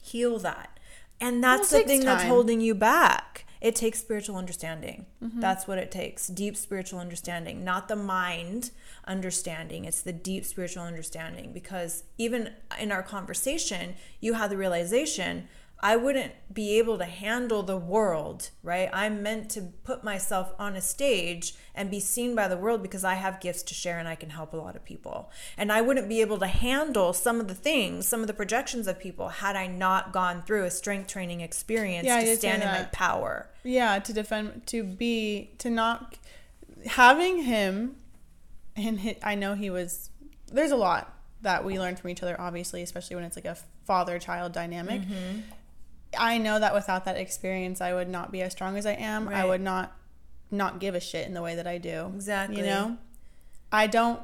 heal 0.00 0.38
that. 0.40 0.78
And 1.20 1.42
that's 1.42 1.72
well, 1.72 1.82
the 1.82 1.86
thing 1.86 2.00
time. 2.00 2.06
that's 2.06 2.24
holding 2.24 2.60
you 2.60 2.74
back. 2.74 3.44
It 3.60 3.74
takes 3.74 4.00
spiritual 4.00 4.36
understanding. 4.36 5.06
Mm-hmm. 5.22 5.40
That's 5.40 5.66
what 5.66 5.78
it 5.78 5.90
takes. 5.90 6.26
Deep 6.28 6.56
spiritual 6.56 7.00
understanding, 7.00 7.64
not 7.64 7.88
the 7.88 7.96
mind 7.96 8.70
understanding. 9.06 9.84
It's 9.84 10.02
the 10.02 10.12
deep 10.12 10.44
spiritual 10.44 10.82
understanding 10.82 11.52
because 11.52 12.04
even 12.18 12.50
in 12.78 12.92
our 12.92 13.02
conversation, 13.02 13.94
you 14.20 14.34
had 14.34 14.50
the 14.50 14.56
realization 14.56 15.48
I 15.80 15.96
wouldn't 15.96 16.32
be 16.52 16.78
able 16.78 16.96
to 16.98 17.04
handle 17.04 17.62
the 17.62 17.76
world, 17.76 18.50
right? 18.62 18.88
I'm 18.92 19.22
meant 19.22 19.50
to 19.50 19.60
put 19.84 20.02
myself 20.02 20.54
on 20.58 20.74
a 20.74 20.80
stage 20.80 21.54
and 21.74 21.90
be 21.90 22.00
seen 22.00 22.34
by 22.34 22.48
the 22.48 22.56
world 22.56 22.82
because 22.82 23.04
I 23.04 23.14
have 23.14 23.40
gifts 23.40 23.62
to 23.64 23.74
share 23.74 23.98
and 23.98 24.08
I 24.08 24.14
can 24.14 24.30
help 24.30 24.54
a 24.54 24.56
lot 24.56 24.74
of 24.74 24.84
people. 24.84 25.30
And 25.58 25.70
I 25.70 25.82
wouldn't 25.82 26.08
be 26.08 26.22
able 26.22 26.38
to 26.38 26.46
handle 26.46 27.12
some 27.12 27.40
of 27.40 27.48
the 27.48 27.54
things, 27.54 28.08
some 28.08 28.22
of 28.22 28.26
the 28.26 28.32
projections 28.32 28.86
of 28.86 28.98
people 28.98 29.28
had 29.28 29.54
I 29.54 29.66
not 29.66 30.12
gone 30.12 30.42
through 30.42 30.64
a 30.64 30.70
strength 30.70 31.08
training 31.08 31.42
experience 31.42 32.06
yeah, 32.06 32.20
to 32.20 32.36
stand 32.36 32.62
in 32.62 32.68
my 32.68 32.84
power. 32.84 33.50
Yeah, 33.62 33.98
to 33.98 34.12
defend, 34.14 34.66
to 34.68 34.82
be, 34.82 35.50
to 35.58 35.68
not, 35.68 36.16
having 36.86 37.42
him, 37.42 37.96
and 38.76 39.16
I 39.22 39.34
know 39.34 39.54
he 39.54 39.70
was, 39.70 40.10
there's 40.52 40.70
a 40.70 40.76
lot 40.76 41.12
that 41.42 41.64
we 41.64 41.78
learn 41.78 41.96
from 41.96 42.10
each 42.10 42.22
other, 42.22 42.40
obviously, 42.40 42.82
especially 42.82 43.16
when 43.16 43.24
it's 43.24 43.36
like 43.36 43.44
a 43.44 43.56
father 43.84 44.18
child 44.18 44.52
dynamic. 44.52 45.02
Mm-hmm 45.02 45.40
I 46.18 46.38
know 46.38 46.58
that 46.58 46.74
without 46.74 47.04
that 47.04 47.16
experience, 47.16 47.80
I 47.80 47.94
would 47.94 48.08
not 48.08 48.32
be 48.32 48.42
as 48.42 48.52
strong 48.52 48.76
as 48.76 48.86
I 48.86 48.92
am. 48.92 49.28
Right. 49.28 49.38
I 49.38 49.44
would 49.44 49.60
not 49.60 49.92
not 50.50 50.78
give 50.78 50.94
a 50.94 51.00
shit 51.00 51.26
in 51.26 51.34
the 51.34 51.42
way 51.42 51.56
that 51.56 51.66
I 51.66 51.78
do. 51.78 52.12
Exactly. 52.14 52.58
You 52.58 52.64
know, 52.64 52.98
I 53.72 53.86
don't. 53.86 54.20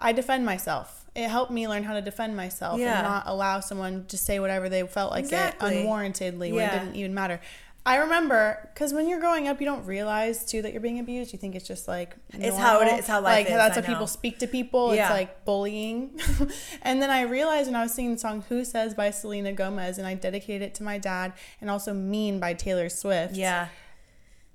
I 0.00 0.12
defend 0.12 0.44
myself. 0.44 1.06
It 1.14 1.28
helped 1.28 1.52
me 1.52 1.68
learn 1.68 1.84
how 1.84 1.94
to 1.94 2.00
defend 2.00 2.36
myself 2.36 2.80
yeah. 2.80 2.98
and 2.98 3.06
not 3.06 3.24
allow 3.26 3.60
someone 3.60 4.06
to 4.06 4.16
say 4.16 4.40
whatever 4.40 4.68
they 4.68 4.84
felt 4.86 5.12
like 5.12 5.24
exactly. 5.24 5.76
it 5.76 5.86
unwarrantedly 5.86 6.48
yeah. 6.48 6.54
when 6.54 6.64
it 6.64 6.72
didn't 6.72 6.96
even 6.96 7.14
matter. 7.14 7.40
I 7.84 7.96
remember 7.96 8.70
because 8.72 8.92
when 8.92 9.08
you're 9.08 9.18
growing 9.18 9.48
up, 9.48 9.60
you 9.60 9.66
don't 9.66 9.84
realize 9.84 10.44
too 10.44 10.62
that 10.62 10.72
you're 10.72 10.80
being 10.80 11.00
abused. 11.00 11.32
You 11.32 11.38
think 11.38 11.56
it's 11.56 11.66
just 11.66 11.88
like 11.88 12.14
normal. 12.32 12.48
it's 12.48 12.58
how 12.58 12.80
it 12.80 12.86
is. 12.86 12.98
It's 13.00 13.08
how 13.08 13.20
life 13.20 13.38
like 13.38 13.46
is. 13.46 13.52
that's 13.54 13.76
I 13.76 13.80
how 13.80 13.86
know. 13.86 13.94
people 13.94 14.06
speak 14.06 14.38
to 14.38 14.46
people. 14.46 14.94
Yeah. 14.94 15.06
It's 15.06 15.10
like 15.10 15.44
bullying. 15.44 16.20
and 16.82 17.02
then 17.02 17.10
I 17.10 17.22
realized 17.22 17.66
when 17.66 17.74
I 17.74 17.82
was 17.82 17.92
singing 17.92 18.12
the 18.12 18.18
song 18.18 18.44
"Who 18.48 18.64
Says" 18.64 18.94
by 18.94 19.10
Selena 19.10 19.52
Gomez, 19.52 19.98
and 19.98 20.06
I 20.06 20.14
dedicated 20.14 20.62
it 20.62 20.74
to 20.76 20.84
my 20.84 20.98
dad, 20.98 21.32
and 21.60 21.68
also 21.68 21.92
"Mean" 21.92 22.38
by 22.38 22.54
Taylor 22.54 22.88
Swift. 22.88 23.34
Yeah. 23.34 23.68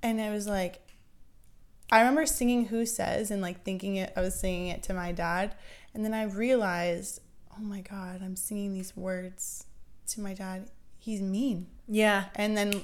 And 0.02 0.20
it 0.20 0.30
was 0.30 0.46
like, 0.46 0.80
I 1.92 1.98
remember 1.98 2.24
singing 2.24 2.66
"Who 2.66 2.86
Says" 2.86 3.30
and 3.30 3.42
like 3.42 3.62
thinking 3.62 3.96
it. 3.96 4.10
I 4.16 4.22
was 4.22 4.40
singing 4.40 4.68
it 4.68 4.82
to 4.84 4.94
my 4.94 5.12
dad, 5.12 5.54
and 5.92 6.02
then 6.02 6.14
I 6.14 6.22
realized, 6.22 7.20
oh 7.58 7.62
my 7.62 7.82
god, 7.82 8.22
I'm 8.22 8.36
singing 8.36 8.72
these 8.72 8.96
words 8.96 9.66
to 10.08 10.22
my 10.22 10.32
dad. 10.32 10.70
He's 10.98 11.20
mean. 11.20 11.66
Yeah. 11.86 12.26
And 12.34 12.56
then 12.56 12.82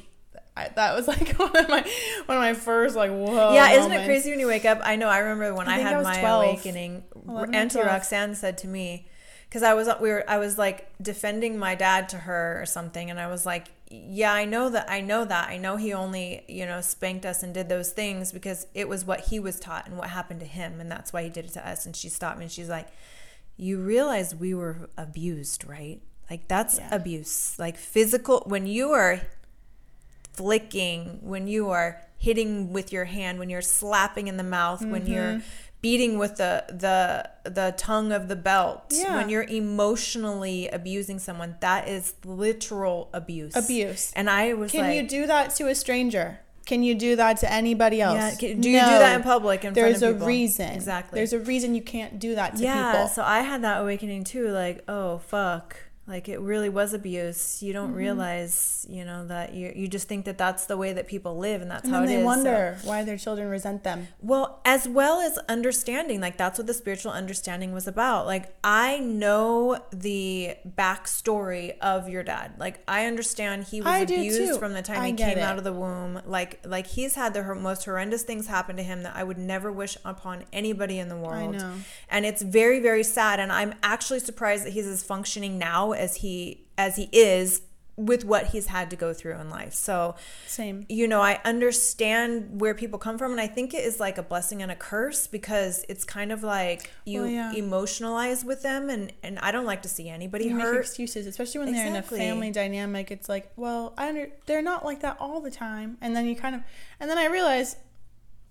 I, 0.57 0.69
that 0.77 0.95
was 0.95 1.09
like 1.09 1.33
one 1.39 1.57
of 1.57 1.69
my 1.69 1.83
one 2.27 2.37
of 2.37 2.43
my 2.43 2.55
first 2.55 2.97
like 2.97 3.11
whoa. 3.11 3.55
Yeah, 3.55 3.71
isn't 3.71 3.83
moments. 3.83 4.05
it 4.05 4.07
crazy 4.07 4.31
when 4.31 4.41
you 4.41 4.47
wake 4.47 4.65
up? 4.65 4.81
I 4.83 4.97
know. 4.97 5.09
I 5.09 5.19
remember 5.19 5.55
when 5.55 5.69
I, 5.69 5.77
I 5.77 5.79
had 5.79 5.95
I 5.95 6.03
my 6.03 6.21
12, 6.21 6.45
awakening. 6.45 7.05
Oh, 7.29 7.45
Auntie 7.45 7.81
Roxanne 7.81 8.35
said 8.35 8.59
to 8.59 8.69
me, 8.69 9.07
because 9.49 9.63
I 9.63 9.75
was 9.75 9.89
we 10.01 10.11
were 10.11 10.25
I 10.29 10.39
was 10.39 10.59
like 10.59 10.93
defending 11.01 11.59
my 11.59 11.75
dad 11.75 12.09
to 12.11 12.19
her 12.19 12.61
or 12.61 12.67
something, 12.67 13.11
and 13.11 13.19
I 13.21 13.29
was 13.29 13.45
like, 13.45 13.69
yeah, 13.89 14.33
I 14.33 14.45
know 14.45 14.69
that. 14.71 14.91
I 14.91 15.01
know 15.01 15.25
that. 15.25 15.49
I 15.49 15.59
know 15.59 15.77
he 15.77 15.93
only 15.93 16.45
you 16.49 16.67
know 16.67 16.81
spanked 16.81 17.27
us 17.27 17.43
and 17.43 17.53
did 17.53 17.69
those 17.69 17.91
things 17.91 18.33
because 18.33 18.67
it 18.75 18.89
was 18.89 19.05
what 19.05 19.21
he 19.21 19.41
was 19.41 19.59
taught 19.59 19.87
and 19.87 19.97
what 19.97 20.11
happened 20.11 20.41
to 20.41 20.47
him, 20.47 20.81
and 20.81 20.91
that's 20.91 21.13
why 21.13 21.23
he 21.23 21.31
did 21.31 21.47
it 21.47 21.53
to 21.53 21.69
us. 21.69 21.87
And 21.87 21.95
she 21.95 22.09
stopped 22.09 22.39
me 22.39 22.45
and 22.45 22.53
she's 22.53 22.69
like, 22.69 22.89
you 23.57 23.81
realize 23.81 24.35
we 24.35 24.55
were 24.55 24.89
abused, 24.97 25.65
right? 25.67 26.01
Like 26.31 26.49
that's 26.49 26.79
yeah. 26.79 26.95
abuse, 26.95 27.57
like 27.59 27.77
physical. 27.77 28.43
When 28.47 28.67
you 28.67 28.91
are 28.91 29.21
flicking, 30.35 31.19
when 31.23 31.47
you 31.47 31.71
are 31.71 32.01
hitting 32.19 32.73
with 32.73 32.93
your 32.93 33.05
hand, 33.05 33.39
when 33.39 33.51
you're 33.51 33.63
slapping 33.63 34.29
in 34.29 34.37
the 34.37 34.45
mouth, 34.45 34.81
mm-hmm. 34.81 34.91
when 34.91 35.07
you're 35.07 35.43
beating 35.85 36.19
with 36.19 36.37
the 36.37 36.65
the 36.69 37.51
the 37.51 37.75
tongue 37.77 38.11
of 38.11 38.27
the 38.29 38.37
belt 38.37 38.87
yeah. 38.91 39.17
when 39.17 39.29
you're 39.29 39.43
emotionally 39.43 40.67
abusing 40.69 41.19
someone 41.19 41.57
that 41.61 41.87
is 41.87 42.15
literal 42.25 43.11
abuse 43.13 43.55
abuse 43.55 44.11
and 44.17 44.31
i 44.31 44.55
was 44.55 44.73
can 44.73 44.81
like, 44.81 44.97
you 44.97 45.07
do 45.07 45.27
that 45.27 45.55
to 45.55 45.69
a 45.69 45.75
stranger 45.75 46.41
can 46.65 46.83
you 46.83 46.95
do 46.95 47.17
that 47.17 47.39
to 47.41 47.53
anybody 47.53 48.01
else? 48.01 48.17
Yeah. 48.17 48.35
Can, 48.49 48.61
do 48.61 48.71
you 48.71 48.81
do 48.81 48.87
that 48.87 49.17
in 49.17 49.23
public? 49.23 49.65
In 49.65 49.75
There's 49.75 50.03
a 50.03 50.15
reason. 50.15 50.73
Exactly. 50.73 51.19
There's 51.19 51.35
a 51.35 51.39
reason 51.39 51.75
you 51.75 51.83
can't 51.83 52.19
do 52.19 52.35
that 52.37 52.57
to 52.57 52.63
yeah, 52.63 52.93
people. 52.93 53.09
So 53.09 53.23
I 53.23 53.41
had 53.41 53.63
that 53.65 53.83
awakening 53.83 54.25
too. 54.25 54.49
Like, 54.49 54.83
oh 54.89 55.19
fuck, 55.19 55.77
like 56.07 56.29
it 56.29 56.39
really 56.41 56.69
was 56.69 56.93
abuse 56.93 57.63
you 57.63 57.73
don't 57.73 57.89
mm-hmm. 57.89 57.97
realize 57.97 58.87
you 58.91 59.05
know 59.05 59.27
that 59.27 59.55
you 59.55 59.73
you 59.75 59.89
just 59.89 60.07
think 60.07 60.27
that 60.27 60.37
that's 60.37 60.67
the 60.67 60.77
way 60.77 60.93
that 60.93 61.07
people 61.07 61.39
live 61.39 61.63
and 61.63 61.71
that's 61.71 61.85
and 61.85 61.95
how 61.95 62.03
it 62.03 62.07
they 62.07 62.19
is. 62.19 62.25
wonder 62.25 62.77
so. 62.81 62.89
why 62.89 63.03
their 63.03 63.17
children 63.17 63.49
resent 63.49 63.83
them 63.85 64.07
well 64.21 64.61
as 64.67 64.87
well 64.87 65.21
as 65.21 65.39
understanding 65.49 66.21
like 66.21 66.37
that's 66.37 66.59
what 66.59 66.67
the 66.67 66.75
spiritual 66.75 67.11
understanding 67.11 67.73
was 67.73 67.87
about 67.87 68.27
like 68.27 68.55
i 68.63 68.99
know 68.99 69.79
the 69.93 70.55
backstory 70.77 71.77
of 71.79 72.07
your 72.09 72.23
dad 72.23 72.53
like 72.59 72.81
i 72.87 73.07
understand 73.07 73.65
he 73.65 73.81
was 73.81 73.89
I 73.89 73.99
abused 74.01 74.59
from 74.59 74.75
the 74.75 74.83
time 74.83 75.01
I 75.01 75.07
he 75.09 75.13
came 75.15 75.39
it. 75.39 75.43
out 75.43 75.57
of 75.57 75.65
the 75.65 75.73
womb 75.73 76.21
like 76.27 76.61
like 76.67 76.87
he's 76.87 77.15
had 77.15 77.33
the 77.33 77.43
most 77.55 77.87
horrendous 77.87 78.23
things 78.23 78.47
happen 78.47 78.77
to 78.77 78.83
him 78.83 79.05
that 79.05 79.17
i 79.17 79.25
would 79.25 79.39
never 79.39 79.73
wish 79.73 79.97
upon 80.05 80.45
anybody 80.53 80.99
in 80.99 81.09
the 81.09 81.17
world 81.17 81.55
I 81.55 81.59
know. 81.59 81.73
and 82.11 82.27
it's 82.27 82.43
very 82.43 82.81
very 82.81 83.05
sad 83.05 83.41
and 83.41 83.51
i'm 83.51 83.75
actually 83.83 84.21
surprised 84.21 84.67
that 84.67 84.75
he's 84.75 84.87
as 84.87 85.03
functioning 85.03 85.59
now 85.59 85.94
as 85.95 86.17
he 86.17 86.67
as 86.77 86.97
he 86.97 87.09
is 87.13 87.63
with 87.97 88.25
what 88.25 88.49
he's 88.49 88.67
had 88.67 88.91
to 88.91 88.97
go 88.97 89.13
through 89.13 89.39
in 89.39 89.51
life. 89.51 89.73
So, 89.73 90.17
same. 90.47 90.85
You 90.89 91.07
know, 91.07 91.21
I 91.21 91.41
understand 91.45 92.61
where 92.61 92.75
people 92.75 92.99
come 92.99 93.19
from, 93.19 93.33
and 93.33 93.41
I 93.41 93.47
think 93.47 93.73
it 93.73 93.85
is 93.85 94.01
like 94.01 94.19
a 94.19 94.23
blessing 94.23 94.63
and 94.63 94.73
a 94.73 94.75
curse 94.75 95.27
because 95.27 95.85
it's 95.89 96.05
kind 96.05 96.33
of 96.33 96.43
like 96.43 96.91
you 97.05 97.23
well, 97.23 97.31
yeah. 97.31 97.53
emotionalize 97.55 98.45
with 98.45 98.63
them, 98.63 98.91
and 98.91 99.13
and 99.23 99.39
I 99.39 99.53
don't 99.53 99.67
like 99.67 99.83
to 99.83 99.89
see 99.89 100.09
anybody 100.09 100.47
you 100.47 100.59
hurt. 100.59 100.73
Make 100.73 100.81
excuses, 100.81 101.27
especially 101.27 101.61
when 101.61 101.69
exactly. 101.69 102.19
they're 102.19 102.27
in 102.27 102.33
a 102.33 102.33
family 102.33 102.51
dynamic. 102.51 103.11
It's 103.11 103.29
like, 103.29 103.53
well, 103.57 103.95
I 103.97 104.09
under 104.09 104.29
they're 104.47 104.63
not 104.63 104.85
like 104.85 105.01
that 105.01 105.17
all 105.21 105.41
the 105.41 105.51
time, 105.51 105.99
and 106.01 106.17
then 106.17 106.27
you 106.27 106.35
kind 106.35 106.57
of, 106.57 106.63
and 106.99 107.09
then 107.09 107.19
I 107.19 107.27
realize, 107.27 107.77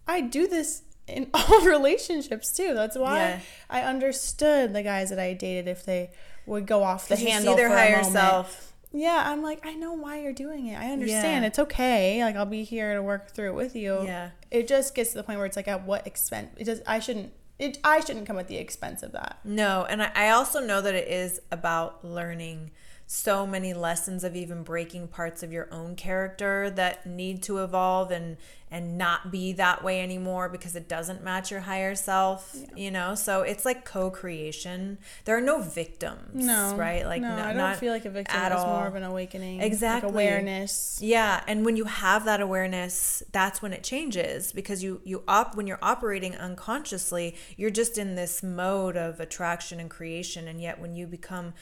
I 0.08 0.21
do 0.21 0.47
this 0.47 0.84
in 1.08 1.30
all 1.34 1.62
relationships 1.62 2.52
too. 2.56 2.74
That's 2.74 2.98
why 2.98 3.18
yeah. 3.18 3.39
I 3.70 3.82
understood 3.82 4.74
the 4.74 4.84
guys 4.84 5.10
that 5.10 5.20
I 5.20 5.34
dated 5.34 5.68
if 5.68 5.86
they 5.86 6.12
would 6.46 6.66
go 6.68 6.84
off 6.84 7.08
the 7.08 7.16
handle 7.16 7.56
for 7.56 7.66
a 7.66 7.70
moment. 7.70 8.06
Self 8.08 8.74
yeah, 8.96 9.24
I'm 9.26 9.42
like, 9.42 9.66
I 9.66 9.74
know 9.74 9.94
why 9.94 10.22
you're 10.22 10.34
doing 10.34 10.68
it. 10.68 10.80
I 10.80 10.92
understand. 10.92 11.44
Yeah. 11.44 11.48
It's 11.48 11.60
okay. 11.60 12.24
Like 12.24 12.36
I'll 12.36 12.46
be 12.46 12.63
here 12.63 12.94
to 12.94 13.02
work 13.02 13.32
through 13.32 13.50
it 13.50 13.56
with 13.56 13.76
you. 13.76 14.04
Yeah. 14.04 14.30
It 14.52 14.68
just 14.68 14.94
gets 14.94 15.12
to 15.12 15.18
the 15.18 15.24
point 15.24 15.39
where 15.39 15.48
it's 15.48 15.56
like 15.56 15.68
at 15.68 15.84
what 15.84 16.06
expense 16.06 16.52
it 16.58 16.66
does 16.66 16.82
I 16.86 17.00
shouldn't 17.00 17.34
it 17.58 17.80
I 17.84 18.02
shouldn't 18.02 18.28
come 18.28 18.38
at 18.38 18.48
the 18.48 18.58
expense 18.58 19.02
of 19.02 19.12
that. 19.13 19.39
No, 19.44 19.86
and 19.89 20.04
I, 20.04 20.12
I 20.16 20.30
also 20.30 20.60
know 20.60 20.80
that 20.80 20.94
it 20.94 21.08
is 21.08 21.42
about 21.52 22.06
learning 22.06 22.70
so 23.06 23.46
many 23.46 23.74
lessons 23.74 24.24
of 24.24 24.36
even 24.36 24.63
breaking 24.63 25.08
parts 25.08 25.44
of 25.44 25.52
your 25.52 25.68
own 25.72 25.96
character 25.96 26.70
that 26.72 27.06
need 27.06 27.44
to 27.44 27.60
evolve 27.63 28.12
and 28.12 28.38
and 28.72 28.98
not 28.98 29.32
be 29.32 29.54
that 29.54 29.84
way 29.84 30.02
anymore 30.02 30.50
because 30.50 30.76
it 30.76 30.89
doesn't 30.89 31.24
match 31.24 31.52
your 31.52 31.60
higher 31.60 31.94
self 31.94 32.56
yeah. 32.56 32.66
you 32.76 32.89
know? 32.89 33.13
So 33.13 33.44
it's 33.44 33.66
like 33.66 33.86
co-creation. 33.86 34.98
There 35.26 35.38
are 35.38 35.42
no 35.42 35.62
victims 35.62 36.34
no 36.34 36.76
right? 36.76 37.06
Like 37.06 37.22
no, 37.22 37.36
no 37.36 37.44
i 37.44 37.54
don't 37.54 37.78
feel 37.78 37.94
like 37.94 38.06
a 38.06 38.10
victim. 38.10 38.36
at 38.36 38.52
it's 38.52 38.62
all. 38.62 38.78
more 38.78 38.88
of 38.88 38.96
an 38.96 39.04
awakening 39.04 39.62
exactly. 39.62 40.08
like 40.08 40.13
awareness. 40.13 40.98
Yeah 41.02 41.44
and 41.48 41.66
when 41.66 41.76
you 41.76 41.86
have 41.86 42.26
that 42.26 42.42
awareness 42.42 43.22
that's 43.32 43.62
when 43.62 43.74
it 43.74 43.84
changes 43.84 44.52
because 44.52 44.82
you 44.82 45.02
you 45.04 45.24
op 45.28 45.56
when 45.56 45.68
you're 45.68 45.80
operating 45.84 46.36
unconsciously 46.36 47.36
you're 47.58 47.70
just 47.70 48.00
in 48.00 48.16
this 48.16 48.42
mode 48.42 48.98
of 48.98 49.20
attraction 49.20 49.80
and 49.80 49.92
creation 49.92 50.48
and 50.48 50.60
yet 50.60 50.80
when 50.80 50.96
you 50.96 51.06
become 51.06 51.54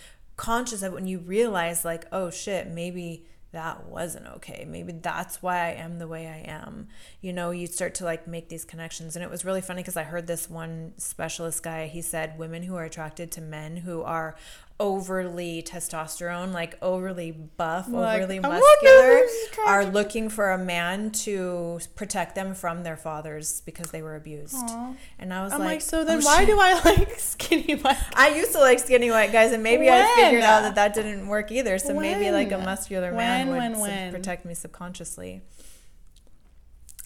conscious 0.42 0.82
of 0.82 0.92
when 0.92 1.06
you 1.06 1.20
realize 1.20 1.86
like 1.86 2.08
oh 2.12 2.32
shit 2.32 2.68
maybe 2.68 3.28
that 3.52 3.86
wasn't 3.86 4.26
okay. 4.38 4.66
Maybe 4.68 4.94
that's 4.94 5.44
why 5.44 5.68
i 5.68 5.72
am 5.74 6.00
the 6.00 6.08
way 6.08 6.26
i 6.26 6.50
am. 6.50 6.88
You 7.20 7.32
know 7.32 7.52
you 7.52 7.68
start 7.68 7.94
to 7.96 8.06
like 8.06 8.26
make 8.26 8.50
these 8.50 8.66
connections. 8.66 9.16
And 9.16 9.24
it 9.24 9.30
was 9.30 9.46
really 9.46 9.62
funny 9.62 9.84
because 9.84 9.98
i 9.98 10.04
heard 10.04 10.26
this 10.26 10.50
one 10.50 10.94
specialist 10.98 11.62
guy 11.62 11.86
he 11.86 12.02
said 12.02 12.40
women 12.40 12.64
who 12.64 12.76
are 12.76 12.86
attracted 12.86 13.32
to 13.34 13.42
men 13.42 13.78
who 13.78 14.02
are 14.02 14.36
overly 14.82 15.62
testosterone, 15.62 16.52
like 16.52 16.76
overly 16.82 17.30
buff, 17.32 17.88
like, 17.88 18.24
overly 18.24 18.40
muscular, 18.40 19.22
are 19.68 19.86
looking 19.86 20.28
for 20.28 20.50
a 20.50 20.58
man 20.58 21.12
to 21.12 21.80
protect 21.96 22.34
them 22.34 22.56
from 22.56 22.82
their 22.82 22.98
fathers 22.98 23.62
because 23.62 23.92
they 23.92 24.02
were 24.02 24.16
abused. 24.16 24.56
Aww. 24.56 24.96
And 25.20 25.32
I 25.32 25.44
was 25.44 25.54
I'm 25.54 25.60
like, 25.60 25.68
like, 25.68 25.82
so 25.82 26.04
then 26.04 26.18
oh, 26.18 26.26
why 26.26 26.40
shit. 26.40 26.48
do 26.48 26.60
I 26.60 26.74
like 26.86 27.20
skinny 27.20 27.76
white? 27.76 27.98
I 28.16 28.30
used 28.30 28.54
to 28.54 28.60
like 28.60 28.80
skinny 28.80 29.12
white 29.12 29.32
guys, 29.32 29.52
and 29.52 29.62
maybe 29.62 29.86
when? 29.86 30.04
I 30.04 30.16
figured 30.16 30.44
out 30.44 30.64
that 30.64 30.74
that 30.76 30.96
didn't 30.96 31.28
work 31.28 31.52
either. 31.52 31.78
So 31.78 31.94
when? 31.94 32.02
maybe 32.02 32.32
like 32.32 32.52
a 32.52 32.58
muscular 32.58 33.14
man 33.14 33.50
when, 33.50 33.80
would 33.80 33.90
sub- 33.90 34.12
protect 34.12 34.46
me 34.46 34.56
subconsciously. 34.56 35.44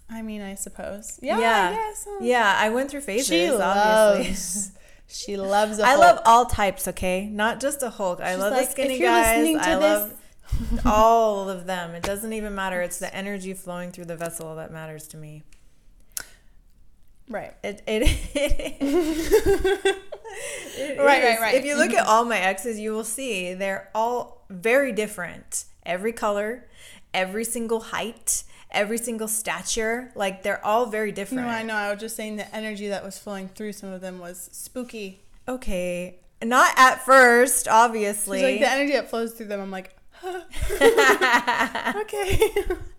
I 0.09 0.21
mean, 0.21 0.41
I 0.41 0.55
suppose. 0.55 1.19
Yeah, 1.21 1.39
yeah, 1.39 1.69
I 1.69 1.75
guess. 1.75 2.07
Yeah, 2.21 2.55
I 2.57 2.69
went 2.69 2.89
through 2.89 3.01
phases. 3.01 3.27
She 3.27 3.49
obviously. 3.49 3.59
Loves 3.59 4.71
She 5.07 5.37
loves 5.37 5.79
I 5.79 5.95
love 5.95 6.19
all 6.25 6.45
types, 6.45 6.87
okay? 6.87 7.27
Not 7.27 7.59
just 7.59 7.83
a 7.83 7.89
Hulk. 7.89 8.19
She's 8.19 8.27
I 8.27 8.35
love 8.35 8.53
like, 8.53 8.67
the 8.67 8.71
skinny 8.71 8.99
guys. 8.99 9.55
I 9.59 9.75
love 9.75 10.13
all 10.85 11.49
of 11.49 11.65
them. 11.65 11.91
It 11.91 12.03
doesn't 12.03 12.33
even 12.33 12.55
matter. 12.55 12.81
It's 12.81 12.99
the 12.99 13.13
energy 13.15 13.53
flowing 13.53 13.91
through 13.91 14.05
the 14.05 14.17
vessel 14.17 14.55
that 14.55 14.71
matters 14.71 15.07
to 15.09 15.17
me. 15.17 15.43
Right. 17.27 17.53
It 17.63 17.81
it, 17.87 18.03
it, 18.35 18.77
it 20.77 20.99
right, 20.99 21.23
right, 21.23 21.39
right. 21.39 21.55
If 21.55 21.65
you 21.65 21.75
look 21.75 21.93
at 21.93 22.05
all 22.05 22.25
my 22.25 22.37
exes, 22.37 22.79
you 22.79 22.91
will 22.91 23.03
see 23.03 23.53
they're 23.53 23.89
all 23.95 24.45
very 24.49 24.91
different. 24.91 25.65
Every 25.85 26.13
color, 26.13 26.67
every 27.13 27.43
single 27.43 27.79
height, 27.79 28.43
every 28.71 28.97
single 28.97 29.27
stature. 29.27 30.11
Like 30.15 30.43
they're 30.43 30.63
all 30.65 30.85
very 30.87 31.11
different. 31.11 31.47
No, 31.47 31.49
I 31.49 31.63
know. 31.63 31.75
I 31.75 31.91
was 31.91 31.99
just 31.99 32.15
saying 32.15 32.35
the 32.37 32.55
energy 32.55 32.89
that 32.89 33.03
was 33.03 33.17
flowing 33.17 33.49
through 33.49 33.73
some 33.73 33.91
of 33.91 34.01
them 34.01 34.19
was 34.19 34.49
spooky. 34.51 35.21
Okay. 35.47 36.19
Not 36.43 36.73
at 36.77 37.05
first, 37.05 37.67
obviously. 37.67 38.39
She's 38.39 38.51
like 38.51 38.59
the 38.59 38.71
energy 38.71 38.93
that 38.93 39.09
flows 39.09 39.33
through 39.33 39.47
them. 39.47 39.61
I'm 39.61 39.71
like, 39.71 39.95
huh. 40.11 40.41
okay. 42.01 42.53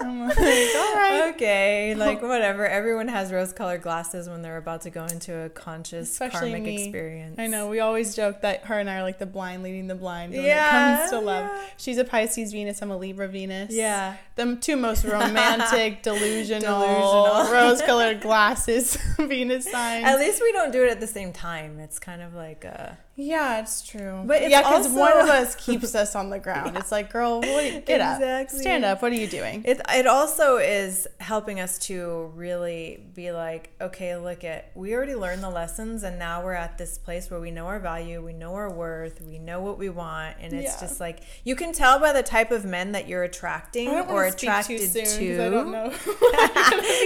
I'm 0.00 0.28
like, 0.28 0.38
all 0.38 0.94
right. 0.94 1.32
Okay, 1.34 1.94
like 1.96 2.22
whatever. 2.22 2.66
Everyone 2.66 3.08
has 3.08 3.32
rose-colored 3.32 3.82
glasses 3.82 4.28
when 4.28 4.42
they're 4.42 4.56
about 4.56 4.82
to 4.82 4.90
go 4.90 5.04
into 5.04 5.36
a 5.36 5.48
conscious 5.48 6.10
Especially 6.10 6.50
karmic 6.50 6.62
me. 6.62 6.84
experience. 6.84 7.38
I 7.38 7.46
know. 7.46 7.68
We 7.68 7.80
always 7.80 8.14
joke 8.14 8.42
that 8.42 8.64
her 8.66 8.78
and 8.78 8.88
I 8.88 8.98
are 8.98 9.02
like 9.02 9.18
the 9.18 9.26
blind 9.26 9.62
leading 9.62 9.86
the 9.86 9.94
blind 9.94 10.32
when 10.32 10.44
yeah, 10.44 10.94
it 10.94 10.98
comes 10.98 11.10
to 11.10 11.18
love. 11.20 11.44
Yeah. 11.46 11.64
She's 11.76 11.98
a 11.98 12.04
Pisces 12.04 12.52
Venus. 12.52 12.82
I'm 12.82 12.90
a 12.90 12.96
Libra 12.96 13.28
Venus. 13.28 13.72
Yeah. 13.72 14.16
The 14.36 14.56
two 14.56 14.76
most 14.76 15.04
romantic, 15.04 16.02
delusional, 16.02 16.80
delusional. 16.80 17.52
rose-colored 17.52 18.20
glasses 18.20 18.96
Venus 19.18 19.70
signs. 19.70 20.04
At 20.04 20.18
least 20.18 20.40
we 20.42 20.52
don't 20.52 20.72
do 20.72 20.84
it 20.84 20.90
at 20.90 21.00
the 21.00 21.06
same 21.06 21.32
time. 21.32 21.78
It's 21.80 21.98
kind 21.98 22.22
of 22.22 22.34
like 22.34 22.64
a 22.64 22.98
yeah, 23.20 23.58
it's 23.58 23.82
true. 23.82 24.22
But 24.24 24.42
it's 24.42 24.52
yeah, 24.52 24.62
because 24.62 24.88
one 24.88 25.18
of 25.18 25.28
us 25.28 25.56
keeps 25.56 25.96
us 25.96 26.14
on 26.14 26.30
the 26.30 26.38
ground. 26.38 26.74
Yeah. 26.74 26.78
It's 26.78 26.92
like, 26.92 27.12
girl, 27.12 27.40
what 27.40 27.84
get 27.84 28.00
exactly. 28.00 28.28
up, 28.28 28.48
stand 28.48 28.84
up. 28.84 29.02
What 29.02 29.10
are 29.10 29.16
you 29.16 29.26
doing? 29.26 29.64
It 29.66 29.80
it 29.88 30.06
also 30.06 30.58
is 30.58 31.08
helping 31.18 31.58
us 31.58 31.78
to 31.86 32.30
really 32.36 33.02
be 33.14 33.32
like, 33.32 33.70
okay, 33.80 34.16
look 34.16 34.44
at 34.44 34.70
we 34.76 34.94
already 34.94 35.16
learned 35.16 35.42
the 35.42 35.50
lessons, 35.50 36.04
and 36.04 36.16
now 36.16 36.44
we're 36.44 36.52
at 36.52 36.78
this 36.78 36.96
place 36.96 37.28
where 37.28 37.40
we 37.40 37.50
know 37.50 37.66
our 37.66 37.80
value, 37.80 38.24
we 38.24 38.34
know 38.34 38.54
our 38.54 38.72
worth, 38.72 39.20
we 39.20 39.38
know 39.38 39.60
what 39.62 39.78
we 39.78 39.88
want, 39.88 40.36
and 40.38 40.52
it's 40.52 40.74
yeah. 40.74 40.80
just 40.80 41.00
like 41.00 41.22
you 41.42 41.56
can 41.56 41.72
tell 41.72 41.98
by 41.98 42.12
the 42.12 42.22
type 42.22 42.52
of 42.52 42.64
men 42.64 42.92
that 42.92 43.08
you're 43.08 43.24
attracting 43.24 43.88
or 43.88 44.26
attracted 44.26 44.92
to. 44.92 45.38
I 45.48 45.50
don't 45.50 45.72
know. 45.72 45.92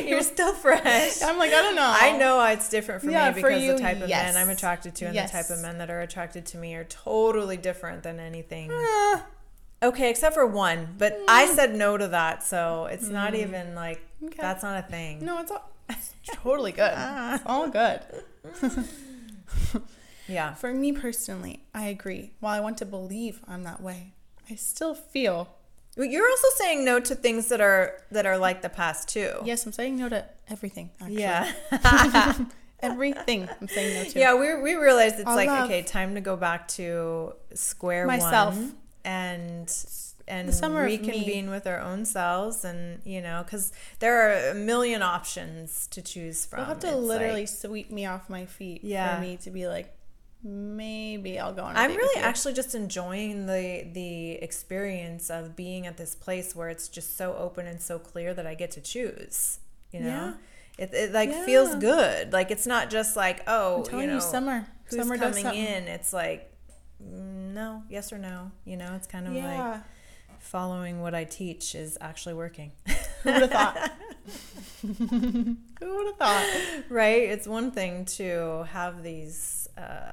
you're 0.07 0.21
still 0.21 0.53
fresh. 0.53 1.23
I'm 1.23 1.39
like, 1.39 1.53
I 1.53 1.63
don't 1.63 1.75
know. 1.75 1.91
I 1.91 2.19
know 2.19 2.45
it's 2.49 2.69
different 2.69 3.01
for 3.01 3.11
yeah, 3.11 3.31
me 3.31 3.37
because 3.37 3.51
for 3.51 3.59
you, 3.59 3.73
the 3.73 3.79
type 3.79 4.03
of 4.03 4.11
yes. 4.11 4.35
men 4.35 4.43
I'm 4.43 4.51
attracted 4.51 4.95
to 4.97 5.07
and 5.07 5.15
yes. 5.15 5.31
the 5.31 5.39
type 5.39 5.51
of 5.51 5.63
men 5.63 5.79
that 5.79 5.89
are 5.89 6.02
attracted 6.03 6.47
to 6.47 6.59
me 6.59 6.75
are 6.75 6.85
totally 6.85 7.57
different 7.57 8.03
than 8.03 8.21
anything. 8.21 8.71
Uh, 8.71 9.21
okay, 9.83 10.11
except 10.11 10.35
for 10.35 10.47
one, 10.47 10.95
but 10.99 11.19
mm. 11.19 11.25
I 11.29 11.47
said 11.47 11.75
no 11.75 11.97
to 11.97 12.09
that, 12.09 12.43
so 12.43 12.87
it's 12.87 13.09
mm. 13.09 13.13
not 13.13 13.35
even 13.35 13.75
like 13.75 14.01
okay. 14.25 14.39
that's 14.39 14.63
not 14.63 14.85
a 14.85 14.87
thing. 14.87 15.25
No, 15.25 15.41
it's, 15.41 15.51
all, 15.51 15.71
it's 15.89 16.15
totally 16.27 16.73
good. 16.73 16.93
it's 16.97 17.45
all 17.47 17.69
good. 17.69 18.01
yeah. 20.29 20.55
For 20.55 20.73
me 20.73 20.93
personally, 20.93 21.65
I 21.75 21.87
agree. 21.87 22.33
While 22.41 22.55
I 22.55 22.61
want 22.61 22.79
to 22.79 22.87
believe 22.87 23.41
I'm 23.47 23.65
that 23.65 23.81
way, 23.81 24.15
I 24.51 24.55
still 24.57 24.95
feel 24.95 25.57
you're 25.97 26.29
also 26.29 26.49
saying 26.57 26.85
no 26.85 27.01
to 27.01 27.15
things 27.15 27.49
that 27.49 27.61
are 27.61 28.01
that 28.11 28.25
are 28.25 28.39
like 28.39 28.63
the 28.63 28.69
past 28.69 29.09
too. 29.09 29.35
Yes, 29.45 29.67
I'm 29.67 29.73
saying 29.73 29.97
no 29.97 30.09
to 30.09 30.25
everything. 30.49 30.91
Actually. 31.01 31.21
Yeah. 31.21 31.53
everything 32.83 33.49
I'm 33.61 33.69
saying 33.69 33.95
no 33.95 34.11
to. 34.11 34.19
Yeah, 34.19 34.35
we 34.35 34.61
we 34.61 34.75
realized 34.75 35.17
it's 35.17 35.27
I'll 35.27 35.37
like 35.37 35.49
okay, 35.65 35.83
time 35.83 36.15
to 36.15 36.21
go 36.21 36.37
back 36.37 36.69
to 36.69 37.35
square 37.55 38.07
myself. 38.07 38.55
one 38.55 38.77
and 39.05 39.73
and 40.29 40.75
reconvene 40.75 41.51
with 41.51 41.67
our 41.67 41.81
own 41.81 42.05
selves 42.05 42.65
and 42.65 43.01
you 43.05 43.21
know 43.21 43.43
because 43.45 43.73
there 43.99 44.29
are 44.29 44.51
a 44.51 44.55
million 44.55 45.03
options 45.03 45.87
to 45.89 46.01
choose 46.01 46.47
from 46.47 46.61
you'll 46.61 46.69
have 46.69 46.79
to 46.79 46.89
it's 46.89 46.97
literally 46.97 47.41
like, 47.41 47.49
sweep 47.49 47.91
me 47.91 48.07
off 48.07 48.31
my 48.31 48.47
feet 48.47 48.83
yeah. 48.85 49.17
for 49.17 49.21
me 49.21 49.37
to 49.37 49.51
be 49.51 49.67
like 49.67 49.95
maybe 50.45 51.39
i'll 51.39 51.53
go 51.53 51.63
on 51.63 51.77
i'm 51.77 51.95
really 51.95 52.21
actually 52.21 52.53
just 52.53 52.75
enjoying 52.75 53.47
the 53.47 53.87
the 53.93 54.33
experience 54.35 55.31
of 55.31 55.55
being 55.55 55.87
at 55.87 55.97
this 55.97 56.15
place 56.15 56.55
where 56.55 56.69
it's 56.69 56.89
just 56.89 57.17
so 57.17 57.35
open 57.37 57.67
and 57.67 57.81
so 57.81 57.99
clear 57.99 58.35
that 58.35 58.47
i 58.47 58.55
get 58.55 58.71
to 58.71 58.81
choose 58.81 59.59
you 59.93 60.01
know 60.01 60.07
yeah. 60.07 60.33
It, 60.79 60.95
it 60.95 61.13
like 61.13 61.31
yeah. 61.31 61.45
feels 61.45 61.75
good. 61.77 62.33
Like 62.33 62.51
it's 62.51 62.67
not 62.67 62.91
just 62.91 63.17
like 63.17 63.43
oh, 63.47 63.85
you 63.93 64.07
know, 64.07 64.15
you, 64.15 64.21
summer, 64.21 64.67
who's 64.85 64.99
summer 64.99 65.19
coming 65.19 65.47
in. 65.47 65.85
It's 65.85 66.13
like 66.13 66.53
mm, 67.03 67.53
no, 67.53 67.83
yes 67.89 68.13
or 68.13 68.19
no. 68.19 68.51
You 68.65 68.77
know, 68.77 68.95
it's 68.95 69.07
kind 69.07 69.27
of 69.27 69.35
yeah. 69.35 69.71
like 69.71 69.81
following 70.39 71.01
what 71.01 71.15
I 71.15 71.25
teach 71.25 71.75
is 71.75 71.97
actually 72.01 72.35
working. 72.35 72.73
Who 73.23 73.33
would 73.33 73.43
have 73.43 73.51
thought? 73.51 73.93
Who 74.83 75.57
would 75.81 76.07
have 76.07 76.17
thought? 76.17 76.83
Right? 76.89 77.23
It's 77.23 77.47
one 77.47 77.71
thing 77.71 78.05
to 78.17 78.67
have 78.71 79.03
these 79.03 79.69
uh, 79.79 80.13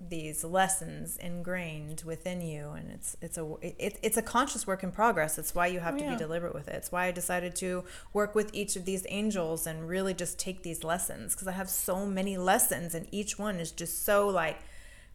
these 0.00 0.44
lessons 0.44 1.16
ingrained 1.16 2.02
within 2.06 2.40
you 2.40 2.70
and 2.70 2.90
it's 2.90 3.16
it's 3.20 3.36
a 3.36 3.54
it, 3.60 3.98
it's 4.00 4.16
a 4.16 4.22
conscious 4.22 4.64
work 4.64 4.84
in 4.84 4.92
progress 4.92 5.38
it's 5.38 5.56
why 5.56 5.66
you 5.66 5.80
have 5.80 5.94
oh, 5.94 5.98
to 5.98 6.04
yeah. 6.04 6.12
be 6.12 6.16
deliberate 6.16 6.54
with 6.54 6.68
it 6.68 6.74
it's 6.74 6.92
why 6.92 7.06
i 7.06 7.10
decided 7.10 7.56
to 7.56 7.82
work 8.12 8.32
with 8.32 8.48
each 8.54 8.76
of 8.76 8.84
these 8.84 9.04
angels 9.08 9.66
and 9.66 9.88
really 9.88 10.14
just 10.14 10.38
take 10.38 10.62
these 10.62 10.84
lessons 10.84 11.34
because 11.34 11.48
i 11.48 11.52
have 11.52 11.68
so 11.68 12.06
many 12.06 12.38
lessons 12.38 12.94
and 12.94 13.08
each 13.10 13.40
one 13.40 13.56
is 13.56 13.72
just 13.72 14.04
so 14.04 14.28
like 14.28 14.60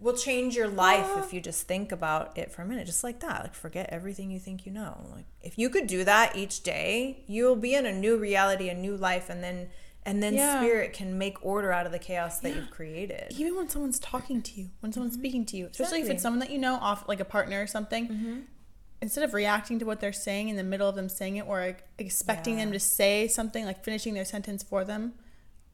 will 0.04 0.14
change 0.14 0.56
your 0.56 0.68
life 0.68 1.10
if 1.18 1.34
you 1.34 1.40
just 1.40 1.66
think 1.66 1.92
about 1.92 2.38
it 2.38 2.52
for 2.52 2.62
a 2.62 2.66
minute, 2.66 2.86
just 2.86 3.04
like 3.04 3.22
that. 3.22 3.42
Like 3.42 3.54
forget 3.54 3.88
everything 3.90 4.32
you 4.32 4.40
think 4.40 4.66
you 4.66 4.72
know. 4.72 5.08
Like 5.14 5.26
if 5.42 5.58
you 5.58 5.70
could 5.70 5.88
do 5.88 6.04
that 6.04 6.36
each 6.36 6.62
day, 6.62 7.24
you'll 7.26 7.56
be 7.56 7.74
in 7.74 7.86
a 7.86 7.94
new 7.94 8.18
reality, 8.18 8.70
a 8.70 8.74
new 8.74 8.98
life, 8.98 9.30
and 9.30 9.42
then 9.42 9.70
and 10.06 10.22
then 10.22 10.34
yeah. 10.34 10.60
spirit 10.60 10.94
can 10.94 11.18
make 11.18 11.44
order 11.46 11.72
out 11.72 11.86
of 11.86 11.92
the 11.92 12.00
chaos 12.00 12.40
that 12.40 12.50
yeah. 12.50 12.56
you've 12.56 12.72
created. 12.72 13.34
Even 13.38 13.56
when 13.56 13.70
someone's 13.70 14.00
talking 14.00 14.42
to 14.42 14.62
you, 14.62 14.70
when 14.82 14.92
someone's 14.92 15.14
mm-hmm. 15.14 15.22
speaking 15.22 15.46
to 15.46 15.58
you, 15.58 15.66
especially 15.66 16.00
exactly. 16.00 16.10
if 16.10 16.14
it's 16.16 16.24
someone 16.24 16.40
that 16.40 16.50
you 16.50 16.58
know, 16.58 16.76
off 16.76 17.08
like 17.08 17.20
a 17.20 17.26
partner 17.26 17.62
or 17.62 17.68
something. 17.68 18.08
Mm-hmm. 18.08 18.40
Instead 19.02 19.26
of 19.26 19.34
reacting 19.34 19.80
to 19.80 19.86
what 19.86 20.00
they're 20.00 20.14
saying 20.14 20.48
in 20.48 20.56
the 20.56 20.64
middle 20.64 20.88
of 20.88 20.96
them 20.96 21.10
saying 21.10 21.36
it, 21.36 21.46
or 21.46 21.60
like, 21.60 21.84
expecting 21.98 22.58
yeah. 22.58 22.64
them 22.64 22.74
to 22.74 22.80
say 22.80 23.28
something, 23.28 23.66
like 23.66 23.84
finishing 23.84 24.14
their 24.14 24.24
sentence 24.24 24.64
for 24.64 24.86
them, 24.86 25.14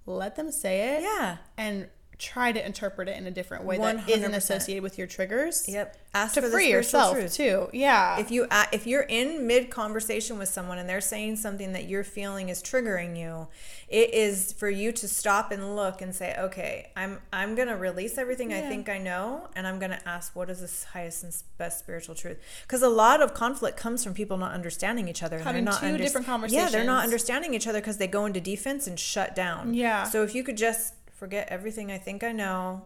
let 0.08 0.36
them 0.36 0.52
say 0.52 0.96
it. 0.96 1.04
Yeah. 1.04 1.38
And 1.56 1.90
try 2.20 2.52
to 2.52 2.64
interpret 2.64 3.08
it 3.08 3.16
in 3.18 3.26
a 3.26 3.32
different 3.32 3.64
way 3.64 3.78
100%. 3.78 3.80
that 4.06 4.10
isn't 4.10 4.34
associated 4.34 4.84
with 4.84 4.98
your 4.98 5.08
triggers. 5.08 5.66
Yep. 5.70 5.96
Ask 6.14 6.34
to 6.34 6.42
free 6.42 6.70
yourself 6.70 7.14
truth. 7.16 7.34
too. 7.34 7.70
Yeah. 7.72 8.20
If 8.20 8.30
you 8.30 8.48
if 8.74 8.86
you're 8.86 9.04
in 9.04 9.48
mid 9.48 9.70
conversation 9.70 10.38
with 10.38 10.50
someone 10.50 10.78
and 10.80 10.90
they're 10.90 11.02
saying 11.02 11.38
something 11.38 11.72
that 11.74 11.88
you're 11.88 12.04
feeling 12.04 12.50
is 12.50 12.62
triggering 12.62 13.18
you, 13.18 13.48
it 13.88 14.14
is 14.14 14.52
for 14.54 14.70
you 14.70 14.92
to 14.92 15.08
stop 15.08 15.52
and 15.52 15.76
look 15.76 16.02
and 16.02 16.14
say, 16.14 16.36
"Okay, 16.38 16.92
I'm 16.96 17.20
I'm 17.32 17.54
going 17.56 17.68
to 17.68 17.76
release 17.76 18.18
everything 18.18 18.52
yeah. 18.52 18.58
I 18.58 18.62
think 18.62 18.90
I 18.90 18.98
know 18.98 19.48
and 19.56 19.68
I'm 19.68 19.78
going 19.80 19.92
to 19.92 20.10
ask 20.10 20.36
what 20.36 20.50
is 20.50 20.60
the 20.62 20.88
highest 20.90 21.24
and 21.24 21.34
best 21.60 21.78
spiritual 21.80 22.16
truth?" 22.16 22.40
Cuz 22.68 22.82
a 22.82 22.90
lot 22.90 23.22
of 23.22 23.34
conflict 23.36 23.78
comes 23.78 24.04
from 24.04 24.14
people 24.16 24.36
not 24.38 24.52
understanding 24.52 25.08
each 25.08 25.22
other 25.24 25.40
Having 25.40 25.66
not 25.66 25.80
two 25.80 25.86
under- 25.86 25.98
different 26.00 26.26
conversations. 26.28 26.64
Yeah, 26.66 26.70
they're 26.76 26.86
not 26.88 27.04
understanding 27.04 27.54
each 27.54 27.68
other 27.68 27.82
cuz 27.82 27.98
they 27.98 28.08
go 28.08 28.26
into 28.26 28.42
defense 28.42 28.88
and 28.88 29.00
shut 29.00 29.36
down. 29.36 29.74
Yeah. 29.76 30.04
So 30.06 30.24
if 30.24 30.34
you 30.34 30.44
could 30.44 30.58
just 30.58 30.94
forget 31.20 31.50
everything 31.50 31.92
I 31.92 31.98
think 31.98 32.24
I 32.24 32.32
know 32.32 32.82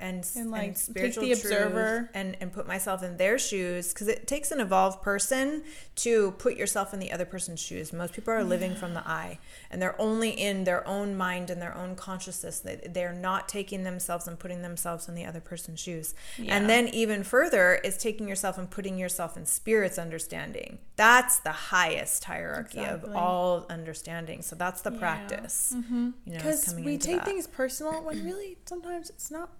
and, 0.00 0.28
and 0.36 0.50
like 0.50 0.68
and 0.68 0.78
spiritual 0.78 1.22
take 1.22 1.34
the 1.34 1.40
observer 1.40 2.10
and 2.14 2.36
and 2.40 2.52
put 2.52 2.66
myself 2.66 3.02
in 3.02 3.16
their 3.16 3.38
shoes 3.38 3.92
because 3.92 4.08
it 4.08 4.26
takes 4.26 4.50
an 4.50 4.60
evolved 4.60 5.02
person 5.02 5.62
to 5.94 6.32
put 6.32 6.56
yourself 6.56 6.92
in 6.92 6.98
the 6.98 7.12
other 7.12 7.24
person's 7.24 7.60
shoes 7.60 7.92
most 7.92 8.12
people 8.12 8.34
are 8.34 8.42
living 8.42 8.74
from 8.74 8.94
the 8.94 9.06
I 9.08 9.38
and 9.70 9.80
they're 9.80 10.00
only 10.00 10.30
in 10.30 10.64
their 10.64 10.86
own 10.86 11.16
mind 11.16 11.48
and 11.48 11.62
their 11.62 11.76
own 11.76 11.94
consciousness 11.94 12.64
they're 12.90 13.12
not 13.12 13.48
taking 13.48 13.84
themselves 13.84 14.26
and 14.26 14.38
putting 14.38 14.62
themselves 14.62 15.08
in 15.08 15.14
the 15.14 15.24
other 15.24 15.40
person's 15.40 15.80
shoes 15.80 16.14
yeah. 16.38 16.56
and 16.56 16.68
then 16.68 16.88
even 16.88 17.22
further 17.22 17.76
is 17.84 17.96
taking 17.96 18.26
yourself 18.28 18.58
and 18.58 18.70
putting 18.70 18.98
yourself 18.98 19.36
in 19.36 19.46
spirit's 19.46 19.98
understanding 19.98 20.78
that's 20.96 21.38
the 21.38 21.52
highest 21.52 22.24
hierarchy 22.24 22.80
exactly. 22.80 23.10
of 23.10 23.16
all 23.16 23.64
understanding 23.70 24.42
so 24.42 24.56
that's 24.56 24.82
the 24.82 24.92
yeah. 24.92 24.98
practice 24.98 25.72
mm-hmm. 25.76 26.10
you 26.24 26.32
know 26.32 26.38
because 26.38 26.74
we 26.74 26.98
take 26.98 27.16
that. 27.18 27.24
things 27.24 27.46
personal 27.46 28.02
when 28.02 28.24
really 28.24 28.56
sometimes 28.66 29.08
it's 29.10 29.30
not 29.30 29.50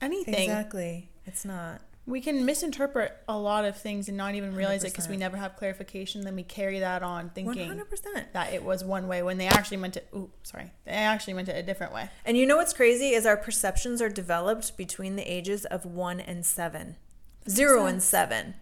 anything. 0.00 0.34
Exactly. 0.34 1.08
It's 1.26 1.44
not. 1.44 1.80
We 2.06 2.22
can 2.22 2.46
misinterpret 2.46 3.14
a 3.28 3.36
lot 3.36 3.66
of 3.66 3.76
things 3.76 4.08
and 4.08 4.16
not 4.16 4.34
even 4.34 4.54
realize 4.54 4.82
100%. 4.82 4.86
it 4.86 4.92
because 4.92 5.08
we 5.08 5.18
never 5.18 5.36
have 5.36 5.56
clarification. 5.56 6.22
Then 6.22 6.36
we 6.36 6.42
carry 6.42 6.78
that 6.78 7.02
on 7.02 7.28
thinking 7.28 7.68
100%. 7.68 8.32
that 8.32 8.54
it 8.54 8.64
was 8.64 8.82
one 8.82 9.08
way 9.08 9.22
when 9.22 9.36
they 9.36 9.46
actually 9.46 9.76
meant 9.76 9.98
it. 9.98 10.08
Ooh, 10.14 10.30
sorry. 10.42 10.72
They 10.86 10.92
actually 10.92 11.34
meant 11.34 11.50
it 11.50 11.56
a 11.56 11.62
different 11.62 11.92
way. 11.92 12.08
And 12.24 12.38
you 12.38 12.46
know 12.46 12.56
what's 12.56 12.72
crazy 12.72 13.10
is 13.10 13.26
our 13.26 13.36
perceptions 13.36 14.00
are 14.00 14.08
developed 14.08 14.78
between 14.78 15.16
the 15.16 15.30
ages 15.30 15.66
of 15.66 15.84
one 15.84 16.18
and 16.18 16.46
seven, 16.46 16.96
zero 17.46 17.84
and 17.84 18.02
seven. 18.02 18.54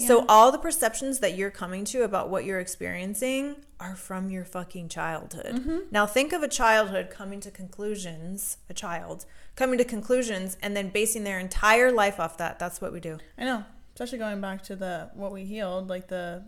So 0.00 0.24
all 0.28 0.52
the 0.52 0.58
perceptions 0.58 1.20
that 1.20 1.36
you're 1.36 1.50
coming 1.50 1.84
to 1.86 2.02
about 2.02 2.30
what 2.30 2.44
you're 2.44 2.60
experiencing 2.60 3.56
are 3.80 3.94
from 3.94 4.30
your 4.30 4.44
fucking 4.44 4.88
childhood. 4.88 5.56
Mm-hmm. 5.56 5.78
Now 5.90 6.06
think 6.06 6.32
of 6.32 6.42
a 6.42 6.48
childhood 6.48 7.10
coming 7.10 7.40
to 7.40 7.50
conclusions, 7.50 8.58
a 8.70 8.74
child 8.74 9.24
coming 9.56 9.78
to 9.78 9.84
conclusions 9.84 10.56
and 10.62 10.76
then 10.76 10.88
basing 10.88 11.24
their 11.24 11.38
entire 11.38 11.92
life 11.92 12.18
off 12.18 12.38
that. 12.38 12.58
That's 12.58 12.80
what 12.80 12.92
we 12.92 13.00
do. 13.00 13.18
I 13.38 13.44
know. 13.44 13.64
Especially 13.94 14.18
going 14.18 14.40
back 14.40 14.62
to 14.64 14.76
the 14.76 15.10
what 15.14 15.32
we 15.32 15.44
healed, 15.44 15.88
like 15.88 16.08
the 16.08 16.42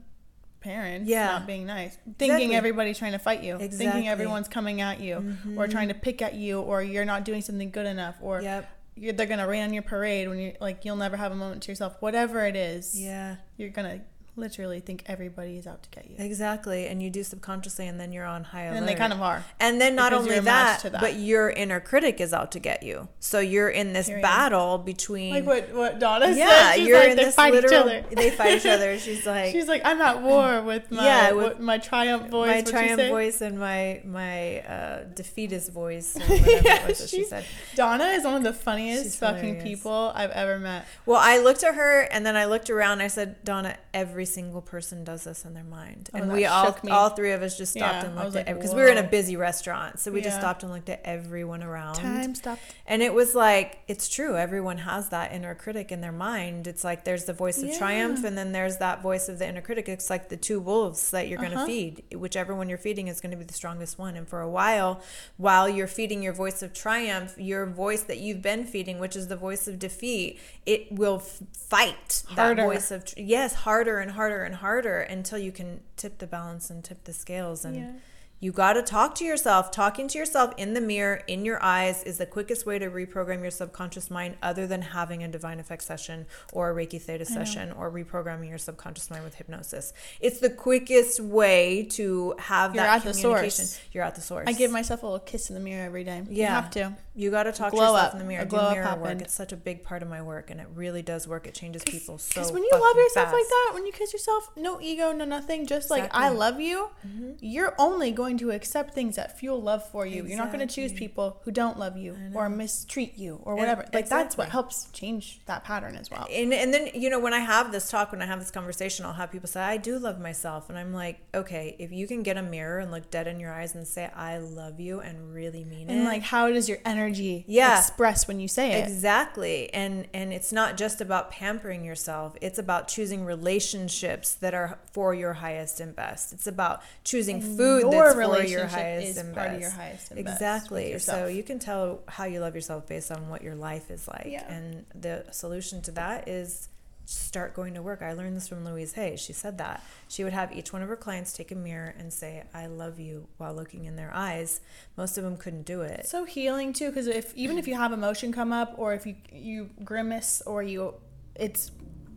parents 0.60 1.08
yeah. 1.08 1.26
not 1.26 1.46
being 1.46 1.66
nice. 1.66 1.96
Thinking 2.18 2.36
exactly. 2.36 2.56
everybody's 2.56 2.98
trying 2.98 3.12
to 3.12 3.18
fight 3.18 3.42
you. 3.42 3.54
Exactly. 3.54 3.78
Thinking 3.78 4.08
everyone's 4.08 4.48
coming 4.48 4.80
at 4.80 5.00
you 5.00 5.16
mm-hmm. 5.16 5.58
or 5.58 5.68
trying 5.68 5.88
to 5.88 5.94
pick 5.94 6.22
at 6.22 6.34
you 6.34 6.60
or 6.60 6.82
you're 6.82 7.04
not 7.04 7.24
doing 7.24 7.42
something 7.42 7.70
good 7.70 7.86
enough 7.86 8.16
or 8.20 8.42
yep 8.42 8.68
they're 8.96 9.26
gonna 9.26 9.46
rain 9.46 9.62
on 9.62 9.72
your 9.72 9.82
parade 9.82 10.28
when 10.28 10.38
you 10.38 10.54
like 10.60 10.84
you'll 10.84 10.96
never 10.96 11.16
have 11.16 11.32
a 11.32 11.36
moment 11.36 11.62
to 11.64 11.72
yourself. 11.72 11.96
Whatever 12.00 12.46
it 12.46 12.56
is, 12.56 12.98
yeah, 12.98 13.36
you're 13.56 13.70
gonna 13.70 14.00
literally 14.36 14.80
think 14.80 15.02
everybody 15.06 15.56
is 15.56 15.66
out 15.66 15.82
to 15.82 15.90
get 15.90 16.08
you. 16.10 16.16
Exactly, 16.18 16.86
and 16.86 17.02
you 17.02 17.10
do 17.10 17.22
subconsciously, 17.22 17.86
and 17.86 17.98
then 17.98 18.12
you're 18.12 18.24
on 18.24 18.44
high 18.44 18.64
alert. 18.64 18.78
And 18.78 18.88
they 18.88 18.94
kind 18.94 19.12
of 19.12 19.22
are. 19.22 19.44
And 19.58 19.80
then 19.80 19.94
not 19.94 20.12
only 20.12 20.38
that, 20.38 20.82
that, 20.82 21.00
but 21.00 21.16
your 21.16 21.50
inner 21.50 21.80
critic 21.80 22.20
is 22.20 22.32
out 22.32 22.52
to 22.52 22.58
get 22.58 22.82
you. 22.82 23.08
So 23.20 23.40
you're 23.40 23.68
in 23.68 23.92
this 23.92 24.06
Period. 24.06 24.22
battle 24.22 24.78
between 24.78 25.34
like 25.34 25.46
what 25.46 25.74
what 25.74 25.98
Donna 25.98 26.26
said. 26.26 26.36
yeah, 26.36 26.72
said. 26.74 26.86
you're 26.86 26.98
like, 26.98 27.10
in 27.10 27.16
this 27.16 27.34
fight 27.34 27.52
literal. 27.52 28.02
They 28.10 28.30
fight 28.30 28.58
each 28.58 28.66
other. 28.66 28.98
She's 29.06 29.26
like 29.26 29.52
she's 29.52 29.68
like 29.68 29.82
I'm 29.84 30.00
at 30.00 30.22
war 30.22 30.62
with 30.62 30.90
my 30.90 31.04
yeah 31.04 31.32
with 31.32 31.58
my 31.58 31.78
triumph 31.78 32.28
voice. 32.28 32.64
My 32.64 32.70
triumph 32.70 33.08
voice 33.08 33.40
and 33.40 33.58
my 33.58 34.00
my 34.04 34.60
uh, 34.60 35.04
defeatist 35.14 35.72
voice. 35.72 36.18
yeah, 36.28 36.92
she 36.92 37.24
said. 37.24 37.44
Donna 37.74 38.04
is 38.06 38.24
one 38.24 38.34
of 38.34 38.42
the 38.42 38.52
funniest 38.52 39.04
she's 39.04 39.16
fucking 39.16 39.56
hilarious. 39.56 39.64
people 39.64 40.12
I've 40.14 40.30
ever 40.30 40.58
met. 40.58 40.86
Well, 41.04 41.20
I 41.22 41.38
looked 41.38 41.62
at 41.62 41.74
her 41.74 42.02
and 42.02 42.24
then 42.24 42.36
I 42.36 42.46
looked 42.46 42.70
around. 42.70 43.00
I 43.00 43.08
said, 43.08 43.42
Donna, 43.44 43.76
every 43.96 44.26
single 44.26 44.60
person 44.60 45.04
does 45.04 45.24
this 45.24 45.46
in 45.46 45.54
their 45.54 45.64
mind. 45.64 46.10
Oh, 46.12 46.18
and 46.18 46.30
we 46.30 46.44
all 46.44 46.76
all 46.90 47.08
three 47.08 47.32
of 47.32 47.40
us 47.40 47.56
just 47.56 47.72
stopped 47.72 48.04
yeah, 48.04 48.04
and 48.04 48.14
looked 48.14 48.36
at 48.36 48.44
because 48.44 48.70
like, 48.70 48.76
we 48.76 48.82
were 48.82 48.88
in 48.88 48.98
a 48.98 49.08
busy 49.08 49.36
restaurant. 49.36 49.98
So 49.98 50.12
we 50.12 50.18
yeah. 50.18 50.24
just 50.26 50.36
stopped 50.36 50.62
and 50.62 50.70
looked 50.70 50.90
at 50.90 51.00
everyone 51.02 51.62
around. 51.62 51.94
Time 51.94 52.34
stopped. 52.34 52.60
And 52.86 53.02
it 53.02 53.14
was 53.14 53.34
like 53.34 53.78
it's 53.88 54.06
true. 54.08 54.36
Everyone 54.36 54.78
has 54.78 55.08
that 55.08 55.32
inner 55.32 55.54
critic 55.54 55.90
in 55.90 56.02
their 56.02 56.12
mind. 56.12 56.66
It's 56.66 56.84
like 56.84 57.04
there's 57.04 57.24
the 57.24 57.32
voice 57.32 57.62
of 57.62 57.70
yeah. 57.70 57.78
triumph 57.78 58.22
and 58.22 58.36
then 58.36 58.52
there's 58.52 58.76
that 58.76 59.00
voice 59.00 59.30
of 59.30 59.38
the 59.38 59.48
inner 59.48 59.62
critic. 59.62 59.88
It's 59.88 60.10
like 60.10 60.28
the 60.28 60.36
two 60.36 60.60
wolves 60.60 61.10
that 61.12 61.28
you're 61.28 61.38
going 61.38 61.52
to 61.52 61.56
uh-huh. 61.56 61.66
feed. 61.66 62.04
Whichever 62.14 62.54
one 62.54 62.68
you're 62.68 62.76
feeding 62.76 63.08
is 63.08 63.22
going 63.22 63.30
to 63.30 63.38
be 63.38 63.44
the 63.44 63.54
strongest 63.54 63.98
one. 63.98 64.14
And 64.14 64.28
for 64.28 64.42
a 64.42 64.50
while, 64.50 65.00
while 65.38 65.70
you're 65.70 65.86
feeding 65.86 66.22
your 66.22 66.34
voice 66.34 66.62
of 66.62 66.74
triumph, 66.74 67.34
your 67.38 67.64
voice 67.64 68.02
that 68.02 68.18
you've 68.18 68.42
been 68.42 68.66
feeding, 68.66 68.98
which 68.98 69.16
is 69.16 69.28
the 69.28 69.36
voice 69.36 69.66
of 69.66 69.78
defeat, 69.78 70.38
it 70.66 70.92
will 70.92 71.16
f- 71.16 71.42
fight 71.56 72.24
harder. 72.28 72.62
that 72.62 72.66
voice 72.66 72.90
of 72.90 73.04
yes, 73.16 73.54
harder 73.54 73.85
and 74.00 74.10
harder 74.10 74.42
and 74.42 74.56
harder 74.56 75.00
until 75.00 75.38
you 75.38 75.52
can 75.52 75.80
tip 75.96 76.18
the 76.18 76.26
balance 76.26 76.70
and 76.70 76.84
tip 76.84 77.04
the 77.04 77.12
scales 77.12 77.64
and 77.64 77.76
yeah. 77.76 77.92
You 78.38 78.52
got 78.52 78.74
to 78.74 78.82
talk 78.82 79.14
to 79.16 79.24
yourself. 79.24 79.70
Talking 79.70 80.08
to 80.08 80.18
yourself 80.18 80.52
in 80.58 80.74
the 80.74 80.80
mirror, 80.80 81.22
in 81.26 81.46
your 81.46 81.62
eyes, 81.62 82.02
is 82.02 82.18
the 82.18 82.26
quickest 82.26 82.66
way 82.66 82.78
to 82.78 82.90
reprogram 82.90 83.40
your 83.40 83.50
subconscious 83.50 84.10
mind, 84.10 84.36
other 84.42 84.66
than 84.66 84.82
having 84.82 85.22
a 85.22 85.28
divine 85.28 85.58
effect 85.58 85.82
session 85.82 86.26
or 86.52 86.70
a 86.70 86.74
Reiki 86.74 87.00
Theta 87.00 87.24
session 87.24 87.72
or 87.72 87.90
reprogramming 87.90 88.50
your 88.50 88.58
subconscious 88.58 89.10
mind 89.10 89.24
with 89.24 89.36
hypnosis. 89.36 89.94
It's 90.20 90.38
the 90.40 90.50
quickest 90.50 91.18
way 91.18 91.84
to 91.92 92.34
have 92.38 92.74
You're 92.74 92.84
that 92.84 93.06
at 93.06 93.10
communication. 93.10 93.64
The 93.64 93.70
source. 93.70 93.80
You're 93.92 94.04
at 94.04 94.14
the 94.16 94.20
source. 94.20 94.44
I 94.46 94.52
give 94.52 94.70
myself 94.70 95.02
a 95.02 95.06
little 95.06 95.18
kiss 95.20 95.48
in 95.48 95.54
the 95.54 95.60
mirror 95.60 95.86
every 95.86 96.04
day. 96.04 96.22
Yeah. 96.28 96.48
You 96.48 96.54
have 96.54 96.70
to. 96.72 96.96
You 97.16 97.30
got 97.30 97.44
to 97.44 97.52
talk 97.52 97.72
glow 97.72 97.80
to 97.80 97.86
yourself 97.86 98.06
up. 98.08 98.12
in 98.12 98.18
the 98.20 98.24
mirror. 98.24 98.42
A 98.42 98.46
glow 98.46 98.68
Do 98.68 98.76
mirror 98.76 98.96
work. 98.96 99.22
It's 99.22 99.34
such 99.34 99.52
a 99.52 99.56
big 99.56 99.82
part 99.82 100.02
of 100.02 100.08
my 100.08 100.22
work, 100.22 100.50
and 100.50 100.60
it 100.60 100.68
really 100.74 101.02
does 101.02 101.26
work. 101.26 101.46
It 101.46 101.54
changes 101.54 101.82
people 101.82 102.18
so. 102.18 102.40
Because 102.40 102.52
when 102.52 102.62
you 102.62 102.70
love 102.72 102.96
yourself 102.96 103.26
fast. 103.26 103.34
like 103.34 103.48
that, 103.48 103.70
when 103.74 103.86
you 103.86 103.92
kiss 103.92 104.12
yourself, 104.12 104.50
no 104.56 104.80
ego, 104.80 105.10
no 105.12 105.24
nothing, 105.24 105.66
just 105.66 105.86
exactly. 105.86 106.02
like 106.02 106.14
I 106.14 106.28
love 106.28 106.60
you, 106.60 106.90
mm-hmm. 107.06 107.32
you're 107.40 107.74
only 107.78 108.12
going 108.12 108.26
going 108.26 108.38
to 108.38 108.50
accept 108.50 108.94
things 108.94 109.16
that 109.16 109.38
fuel 109.38 109.60
love 109.60 109.88
for 109.88 110.04
you. 110.04 110.22
Exactly. 110.22 110.30
You're 110.30 110.44
not 110.44 110.52
going 110.52 110.66
to 110.66 110.74
choose 110.74 110.92
people 110.92 111.38
who 111.44 111.50
don't 111.50 111.78
love 111.78 111.96
you 111.96 112.16
or 112.34 112.48
mistreat 112.48 113.16
you 113.16 113.40
or 113.44 113.54
whatever. 113.54 113.82
And, 113.82 113.94
like 113.94 114.04
exactly. 114.04 114.24
that's 114.24 114.36
what 114.36 114.48
helps 114.48 114.90
change 114.92 115.40
that 115.46 115.64
pattern 115.64 115.96
as 115.96 116.10
well. 116.10 116.26
And 116.30 116.52
and 116.52 116.72
then 116.72 116.90
you 116.94 117.10
know 117.10 117.20
when 117.20 117.32
I 117.32 117.40
have 117.40 117.72
this 117.72 117.88
talk, 117.90 118.12
when 118.12 118.22
I 118.22 118.26
have 118.26 118.38
this 118.38 118.50
conversation, 118.50 119.04
I'll 119.04 119.12
have 119.12 119.30
people 119.30 119.48
say, 119.48 119.60
"I 119.60 119.76
do 119.76 119.98
love 119.98 120.20
myself," 120.20 120.68
and 120.68 120.78
I'm 120.78 120.92
like, 120.92 121.20
"Okay, 121.34 121.76
if 121.78 121.92
you 121.92 122.06
can 122.06 122.22
get 122.22 122.36
a 122.36 122.42
mirror 122.42 122.78
and 122.78 122.90
look 122.90 123.10
dead 123.10 123.26
in 123.26 123.40
your 123.40 123.52
eyes 123.52 123.74
and 123.74 123.86
say 123.86 124.10
I 124.14 124.38
love 124.38 124.80
you 124.80 125.00
and 125.00 125.32
really 125.32 125.64
mean 125.64 125.82
and 125.82 125.90
it." 125.90 125.94
And 125.94 126.04
like, 126.04 126.22
how 126.22 126.50
does 126.50 126.68
your 126.68 126.78
energy 126.84 127.05
yeah. 127.46 127.78
express 127.78 128.26
when 128.28 128.40
you 128.40 128.48
say 128.48 128.72
it? 128.72 128.88
Exactly. 128.88 129.72
And 129.72 130.06
and 130.12 130.32
it's 130.32 130.52
not 130.52 130.76
just 130.76 131.00
about 131.00 131.30
pampering 131.30 131.84
yourself. 131.84 132.36
It's 132.40 132.58
about 132.58 132.88
choosing 132.88 133.24
relationships 133.24 134.34
that 134.34 134.54
are 134.54 134.78
for 134.92 135.14
your 135.14 135.34
highest 135.34 135.80
and 135.80 135.94
best. 135.94 136.32
It's 136.32 136.46
about 136.46 136.82
choosing 137.04 137.42
and 137.42 137.56
food 137.56 137.92
that's 137.92 138.14
for 138.14 138.42
your 138.42 138.66
highest 138.66 139.18
and 139.18 139.34
best. 139.34 139.60
Your 139.60 139.70
highest 139.70 140.10
and 140.10 140.20
exactly. 140.20 140.98
So 140.98 141.26
you 141.26 141.42
can 141.42 141.58
tell 141.58 142.00
how 142.08 142.24
you 142.24 142.40
love 142.40 142.54
yourself 142.54 142.86
based 142.86 143.10
on 143.12 143.28
what 143.28 143.42
your 143.42 143.54
life 143.54 143.90
is 143.90 144.06
like. 144.08 144.26
Yeah. 144.26 144.50
And 144.52 144.86
the 144.94 145.24
solution 145.30 145.82
to 145.82 145.90
that 145.92 146.28
is 146.28 146.68
start 147.06 147.54
going 147.54 147.74
to 147.74 147.82
work. 147.82 148.02
I 148.02 148.12
learned 148.12 148.36
this 148.36 148.48
from 148.48 148.64
Louise 148.64 148.92
Hay. 148.94 149.16
She 149.16 149.32
said 149.32 149.58
that. 149.58 149.82
She 150.08 150.24
would 150.24 150.32
have 150.32 150.52
each 150.52 150.72
one 150.72 150.82
of 150.82 150.88
her 150.88 150.96
clients 150.96 151.32
take 151.32 151.52
a 151.52 151.54
mirror 151.54 151.94
and 151.96 152.12
say, 152.12 152.42
I 152.52 152.66
love 152.66 152.98
you 152.98 153.28
while 153.36 153.54
looking 153.54 153.84
in 153.84 153.94
their 153.94 154.12
eyes. 154.12 154.60
Most 154.96 155.16
of 155.16 155.24
them 155.24 155.36
couldn't 155.36 155.64
do 155.64 155.82
it. 155.82 156.06
So 156.06 156.24
healing 156.24 156.72
too, 156.72 156.88
because 156.88 157.06
if 157.06 157.34
even 157.36 157.58
if 157.58 157.68
you 157.68 157.76
have 157.76 157.92
emotion 157.92 158.32
come 158.32 158.52
up 158.52 158.74
or 158.76 158.92
if 158.92 159.06
you 159.06 159.14
you 159.32 159.70
grimace 159.84 160.42
or 160.46 160.62
you 160.62 160.94
it's 161.36 161.70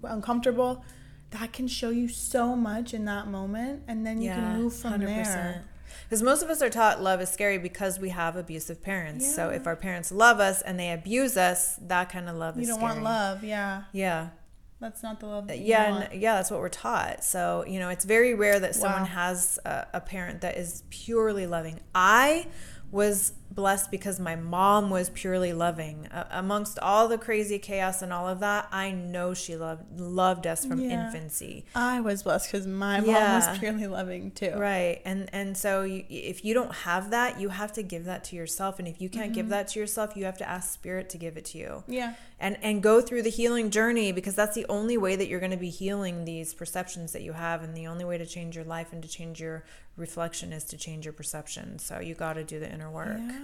uncomfortable, 0.04 0.84
that 1.30 1.54
can 1.54 1.68
show 1.68 1.92
you 1.92 2.08
so 2.08 2.56
much 2.56 2.94
in 2.94 3.06
that 3.06 3.28
moment 3.28 3.84
and 3.88 4.06
then 4.06 4.20
you 4.20 4.30
yeah, 4.30 4.36
can 4.36 4.58
move 4.60 4.76
from 4.76 4.94
100%. 4.94 5.06
there 5.06 5.66
Because 6.06 6.24
most 6.24 6.42
of 6.42 6.50
us 6.50 6.64
are 6.64 6.70
taught 6.70 7.00
love 7.00 7.22
is 7.22 7.30
scary 7.30 7.60
because 7.60 8.00
we 8.00 8.10
have 8.10 8.36
abusive 8.36 8.82
parents. 8.82 9.26
Yeah. 9.26 9.34
So 9.34 9.50
if 9.50 9.68
our 9.68 9.76
parents 9.76 10.12
love 10.12 10.40
us 10.40 10.64
and 10.64 10.80
they 10.80 10.92
abuse 10.92 11.38
us, 11.38 11.76
that 11.76 12.10
kind 12.10 12.28
of 12.28 12.36
love 12.38 12.56
you 12.56 12.64
is 12.64 12.70
don't 12.70 12.82
want 12.82 13.04
love, 13.04 13.44
yeah. 13.44 13.84
Yeah. 13.92 14.30
That's 14.80 15.04
not 15.04 15.20
the 15.20 15.26
love. 15.26 15.48
That 15.48 15.60
yeah, 15.60 16.08
and, 16.10 16.22
yeah, 16.22 16.36
that's 16.36 16.50
what 16.50 16.60
we're 16.62 16.70
taught. 16.70 17.24
So 17.24 17.66
you 17.68 17.80
know, 17.80 17.90
it's 17.90 18.06
very 18.06 18.34
rare 18.34 18.60
that 18.60 18.76
someone 18.76 19.02
wow. 19.02 19.08
has 19.08 19.60
a, 19.66 19.88
a 19.96 20.02
parent 20.02 20.42
that 20.42 20.58
is 20.58 20.84
purely 20.90 21.48
loving. 21.48 21.80
I 21.94 22.48
was 22.92 23.34
blessed 23.52 23.92
because 23.92 24.20
my 24.20 24.36
mom 24.36 24.90
was 24.90 25.10
purely 25.10 25.54
loving. 25.54 26.08
Uh, 26.08 26.28
amongst 26.32 26.78
all 26.80 27.08
the 27.08 27.18
crazy 27.18 27.60
chaos 27.60 28.02
and 28.02 28.14
all 28.14 28.28
of 28.28 28.40
that, 28.40 28.68
I 28.72 28.92
know 28.92 29.34
she 29.34 29.56
loved 29.56 30.00
loved 30.00 30.46
us 30.46 30.66
from 30.66 30.80
yeah. 30.80 31.06
infancy. 31.06 31.66
I 31.76 32.02
was 32.02 32.24
blessed 32.24 32.52
because 32.52 32.68
my 32.68 33.00
mom 33.00 33.14
was 33.14 33.58
purely 33.58 33.88
loving 33.88 34.32
too. 34.32 34.54
Right, 34.56 35.02
and 35.06 35.30
and 35.34 35.58
so 35.58 35.84
you, 35.84 36.06
if 36.10 36.46
you 36.46 36.54
don't 36.54 36.74
have 36.74 37.10
that, 37.12 37.40
you 37.40 37.50
have 37.50 37.74
to 37.74 37.84
give 37.84 38.06
that 38.06 38.24
to 38.26 38.36
yourself. 38.36 38.80
And 38.80 38.88
if 38.88 39.02
you 39.02 39.10
can't 39.10 39.28
mm-hmm. 39.28 39.34
give 39.34 39.50
that 39.50 39.70
to 39.70 39.80
yourself, 39.80 40.16
you 40.16 40.26
have 40.26 40.38
to 40.38 40.48
ask 40.48 40.72
Spirit 40.74 41.10
to 41.10 41.18
give 41.18 41.38
it 41.38 41.46
to 41.46 41.58
you. 41.58 41.84
Yeah, 41.88 42.14
and 42.40 42.58
and 42.62 42.84
go 42.84 43.02
through 43.02 43.24
the 43.24 43.30
healing 43.30 43.72
journey 43.72 44.12
because 44.12 44.36
that's 44.36 44.56
the 44.56 44.66
only 44.70 44.98
way 44.98 45.16
that 45.16 45.28
you're 45.28 45.40
going 45.40 45.52
to 45.52 45.58
be 45.58 45.70
healing 45.70 46.26
these 46.26 46.54
perceptions 46.54 47.14
that 47.14 47.24
you 47.24 47.34
have, 47.34 47.64
and 47.64 47.76
the 47.76 47.88
only 47.88 48.06
way 48.06 48.18
to 48.18 48.26
change 48.26 48.56
your 48.56 48.66
life 48.66 48.94
and 48.94 49.02
to 49.02 49.10
change 49.10 49.40
your 49.40 49.64
reflection 50.00 50.54
is 50.54 50.64
to 50.64 50.78
change 50.78 51.06
your 51.06 51.14
perception. 51.14 51.78
So 51.78 52.00
you 52.00 52.16
got 52.16 52.34
to 52.34 52.44
do 52.44 52.60
the 52.60 52.72
inner 52.72 52.90
work. 52.90 53.20
Yeah. 53.20 53.39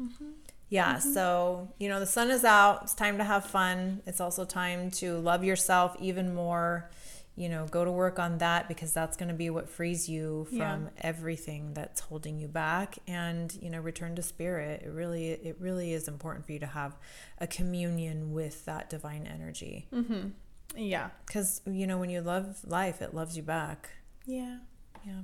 Mm-hmm. 0.00 0.30
Yeah, 0.70 0.96
mm-hmm. 0.96 1.12
so 1.12 1.72
you 1.78 1.88
know 1.88 2.00
the 2.00 2.06
sun 2.06 2.30
is 2.30 2.44
out. 2.44 2.82
It's 2.82 2.94
time 2.94 3.18
to 3.18 3.24
have 3.24 3.44
fun. 3.44 4.02
It's 4.06 4.20
also 4.20 4.44
time 4.44 4.90
to 4.92 5.18
love 5.18 5.44
yourself 5.44 5.96
even 5.98 6.34
more. 6.34 6.90
You 7.36 7.48
know, 7.48 7.66
go 7.70 7.84
to 7.84 7.92
work 7.92 8.18
on 8.18 8.38
that 8.38 8.66
because 8.66 8.92
that's 8.92 9.16
going 9.16 9.28
to 9.28 9.34
be 9.34 9.48
what 9.48 9.68
frees 9.68 10.08
you 10.08 10.48
from 10.50 10.56
yeah. 10.56 10.88
everything 11.02 11.72
that's 11.72 12.00
holding 12.00 12.40
you 12.40 12.48
back 12.48 12.98
and, 13.06 13.56
you 13.62 13.70
know, 13.70 13.78
return 13.78 14.16
to 14.16 14.22
spirit. 14.22 14.82
It 14.82 14.88
really 14.88 15.30
it 15.30 15.56
really 15.60 15.92
is 15.92 16.08
important 16.08 16.46
for 16.46 16.52
you 16.52 16.58
to 16.58 16.66
have 16.66 16.96
a 17.38 17.46
communion 17.46 18.32
with 18.32 18.64
that 18.64 18.90
divine 18.90 19.24
energy. 19.24 19.86
Mm-hmm. 19.94 20.30
Yeah. 20.76 21.10
Cuz 21.26 21.60
you 21.64 21.86
know, 21.86 21.96
when 21.96 22.10
you 22.10 22.22
love 22.22 22.58
life, 22.66 23.00
it 23.00 23.14
loves 23.14 23.36
you 23.36 23.44
back. 23.44 23.90
Yeah. 24.26 24.58
Yeah. 25.06 25.22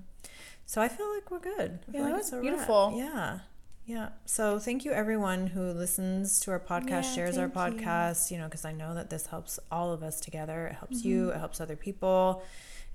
So 0.67 0.81
I 0.81 0.89
feel 0.89 1.13
like 1.13 1.33
we're 1.33 1.41
good. 1.41 1.81
I 1.89 1.97
yeah, 1.97 2.01
like 2.03 2.11
that 2.13 2.33
was 2.33 2.41
beautiful. 2.41 2.95
Yeah. 2.97 3.41
Yeah. 3.87 4.11
So 4.25 4.59
thank 4.59 4.85
you 4.85 4.92
everyone 4.92 5.47
who 5.47 5.70
listens 5.73 6.40
to 6.40 6.51
our 6.51 6.61
podcast, 6.61 6.88
yeah, 6.88 7.14
shares 7.14 7.38
our 7.38 7.49
podcast, 7.49 8.31
you. 8.31 8.37
you 8.37 8.42
know, 8.42 8.49
because 8.49 8.64
I 8.64 8.73
know 8.73 8.94
that 8.94 9.11
this 9.11 9.27
helps 9.27 9.59
all 9.70 9.92
of 9.92 10.03
us 10.03 10.20
together. 10.20 10.68
It 10.68 10.77
helps 10.77 11.01
mm-hmm. 11.01 11.09
you, 11.09 11.29
it 11.31 11.38
helps 11.38 11.61
other 11.61 11.77
people. 11.77 12.42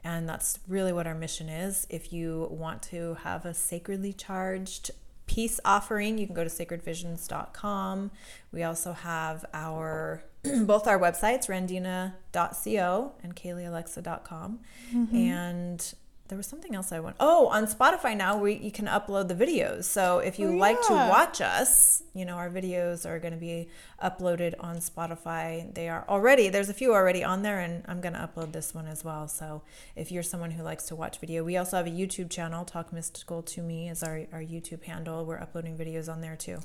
And 0.03 0.27
that's 0.27 0.59
really 0.67 0.93
what 0.93 1.05
our 1.05 1.13
mission 1.13 1.49
is. 1.49 1.85
If 1.89 2.11
you 2.11 2.47
want 2.51 2.81
to 2.83 3.15
have 3.23 3.45
a 3.45 3.53
sacredly 3.53 4.13
charged 4.13 4.91
peace 5.27 5.59
offering, 5.63 6.17
you 6.17 6.25
can 6.25 6.33
go 6.33 6.43
to 6.43 6.49
sacredvisions.com. 6.49 8.11
We 8.51 8.63
also 8.63 8.93
have 8.93 9.45
our 9.53 10.23
both 10.63 10.87
our 10.87 10.97
websites, 10.97 11.47
randina.co 11.47 13.11
and 13.21 13.35
kayleealexa.com. 13.35 14.59
Mm-hmm. 14.93 15.15
And 15.15 15.93
there 16.29 16.37
was 16.37 16.45
something 16.45 16.75
else 16.75 16.91
I 16.91 16.99
want. 16.99 17.15
Oh, 17.19 17.47
on 17.47 17.65
Spotify 17.65 18.15
now 18.15 18.37
we 18.37 18.53
you 18.53 18.71
can 18.71 18.85
upload 18.85 19.27
the 19.27 19.35
videos. 19.35 19.83
So 19.85 20.19
if 20.19 20.39
you 20.39 20.49
oh, 20.49 20.55
like 20.55 20.81
to 20.83 20.93
watch 20.93 21.41
us, 21.41 22.03
you 22.13 22.23
know 22.23 22.35
our 22.35 22.49
videos 22.49 23.05
are 23.05 23.19
going 23.19 23.33
to 23.33 23.39
be 23.39 23.67
uploaded 24.01 24.53
on 24.59 24.77
Spotify. 24.77 25.73
They 25.73 25.89
are 25.89 26.05
already 26.07 26.49
there's 26.49 26.69
a 26.69 26.73
few 26.73 26.93
already 26.93 27.23
on 27.23 27.41
there, 27.41 27.59
and 27.59 27.83
I'm 27.87 27.99
going 27.99 28.13
to 28.13 28.19
upload 28.19 28.53
this 28.53 28.73
one 28.73 28.87
as 28.87 29.03
well. 29.03 29.27
So 29.27 29.63
if 29.95 30.11
you're 30.11 30.23
someone 30.23 30.51
who 30.51 30.63
likes 30.63 30.85
to 30.85 30.95
watch 30.95 31.19
video, 31.19 31.43
we 31.43 31.57
also 31.57 31.77
have 31.77 31.87
a 31.87 31.91
YouTube 31.91 32.29
channel. 32.29 32.63
Talk 32.63 32.93
Mystical 32.93 33.41
to 33.41 33.61
Me 33.61 33.89
is 33.89 34.03
our 34.03 34.21
our 34.31 34.41
YouTube 34.41 34.83
handle. 34.83 35.25
We're 35.25 35.39
uploading 35.39 35.77
videos 35.77 36.11
on 36.11 36.21
there 36.21 36.35
too. 36.35 36.59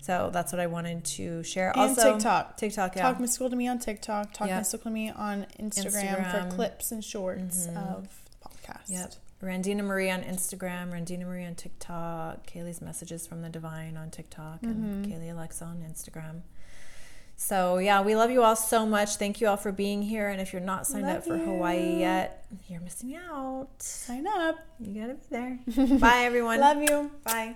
So 0.00 0.30
that's 0.32 0.52
what 0.52 0.60
I 0.60 0.66
wanted 0.66 1.04
to 1.04 1.42
share. 1.42 1.70
And 1.70 1.90
also, 1.90 2.12
TikTok. 2.12 2.56
TikTok, 2.56 2.94
yeah. 2.94 3.02
Talk 3.02 3.20
Mystical 3.20 3.50
to 3.50 3.56
Me 3.56 3.68
on 3.68 3.78
TikTok. 3.78 4.32
Talk 4.32 4.48
yep. 4.48 4.58
Mystical 4.58 4.90
to 4.90 4.94
Me 4.94 5.10
on 5.10 5.46
Instagram, 5.58 6.24
Instagram, 6.24 6.50
for 6.50 6.54
clips 6.54 6.92
and 6.92 7.02
shorts 7.02 7.66
mm-hmm. 7.66 7.76
of 7.76 8.08
podcast. 8.68 8.90
Yep. 8.90 9.14
Randina 9.42 9.84
Marie 9.84 10.10
on 10.10 10.22
Instagram, 10.22 10.90
Randina 10.92 11.24
Marie 11.24 11.44
on 11.44 11.54
TikTok, 11.54 12.46
Kaylee's 12.46 12.80
Messages 12.80 13.26
from 13.26 13.42
the 13.42 13.48
Divine 13.48 13.96
on 13.96 14.10
TikTok, 14.10 14.62
mm-hmm. 14.62 14.68
and 14.68 15.06
Kaylee 15.06 15.32
Alexa 15.32 15.64
on 15.64 15.84
Instagram. 15.88 16.42
So, 17.36 17.78
yeah, 17.78 18.02
we 18.02 18.16
love 18.16 18.32
you 18.32 18.42
all 18.42 18.56
so 18.56 18.84
much. 18.84 19.14
Thank 19.14 19.40
you 19.40 19.46
all 19.46 19.56
for 19.56 19.70
being 19.70 20.02
here. 20.02 20.28
And 20.28 20.40
if 20.40 20.52
you're 20.52 20.60
not 20.60 20.88
signed 20.88 21.06
love 21.06 21.18
up 21.18 21.24
for 21.24 21.36
you. 21.36 21.44
Hawaii 21.44 22.00
yet, 22.00 22.44
you're 22.66 22.80
missing 22.80 23.14
out. 23.14 23.68
Sign 23.78 24.26
up. 24.26 24.58
You 24.80 25.00
got 25.00 25.06
to 25.06 25.14
be 25.14 25.76
there. 25.76 25.98
Bye, 26.00 26.22
everyone. 26.24 26.58
Love 26.58 26.82
you. 26.82 27.12
Bye. 27.22 27.54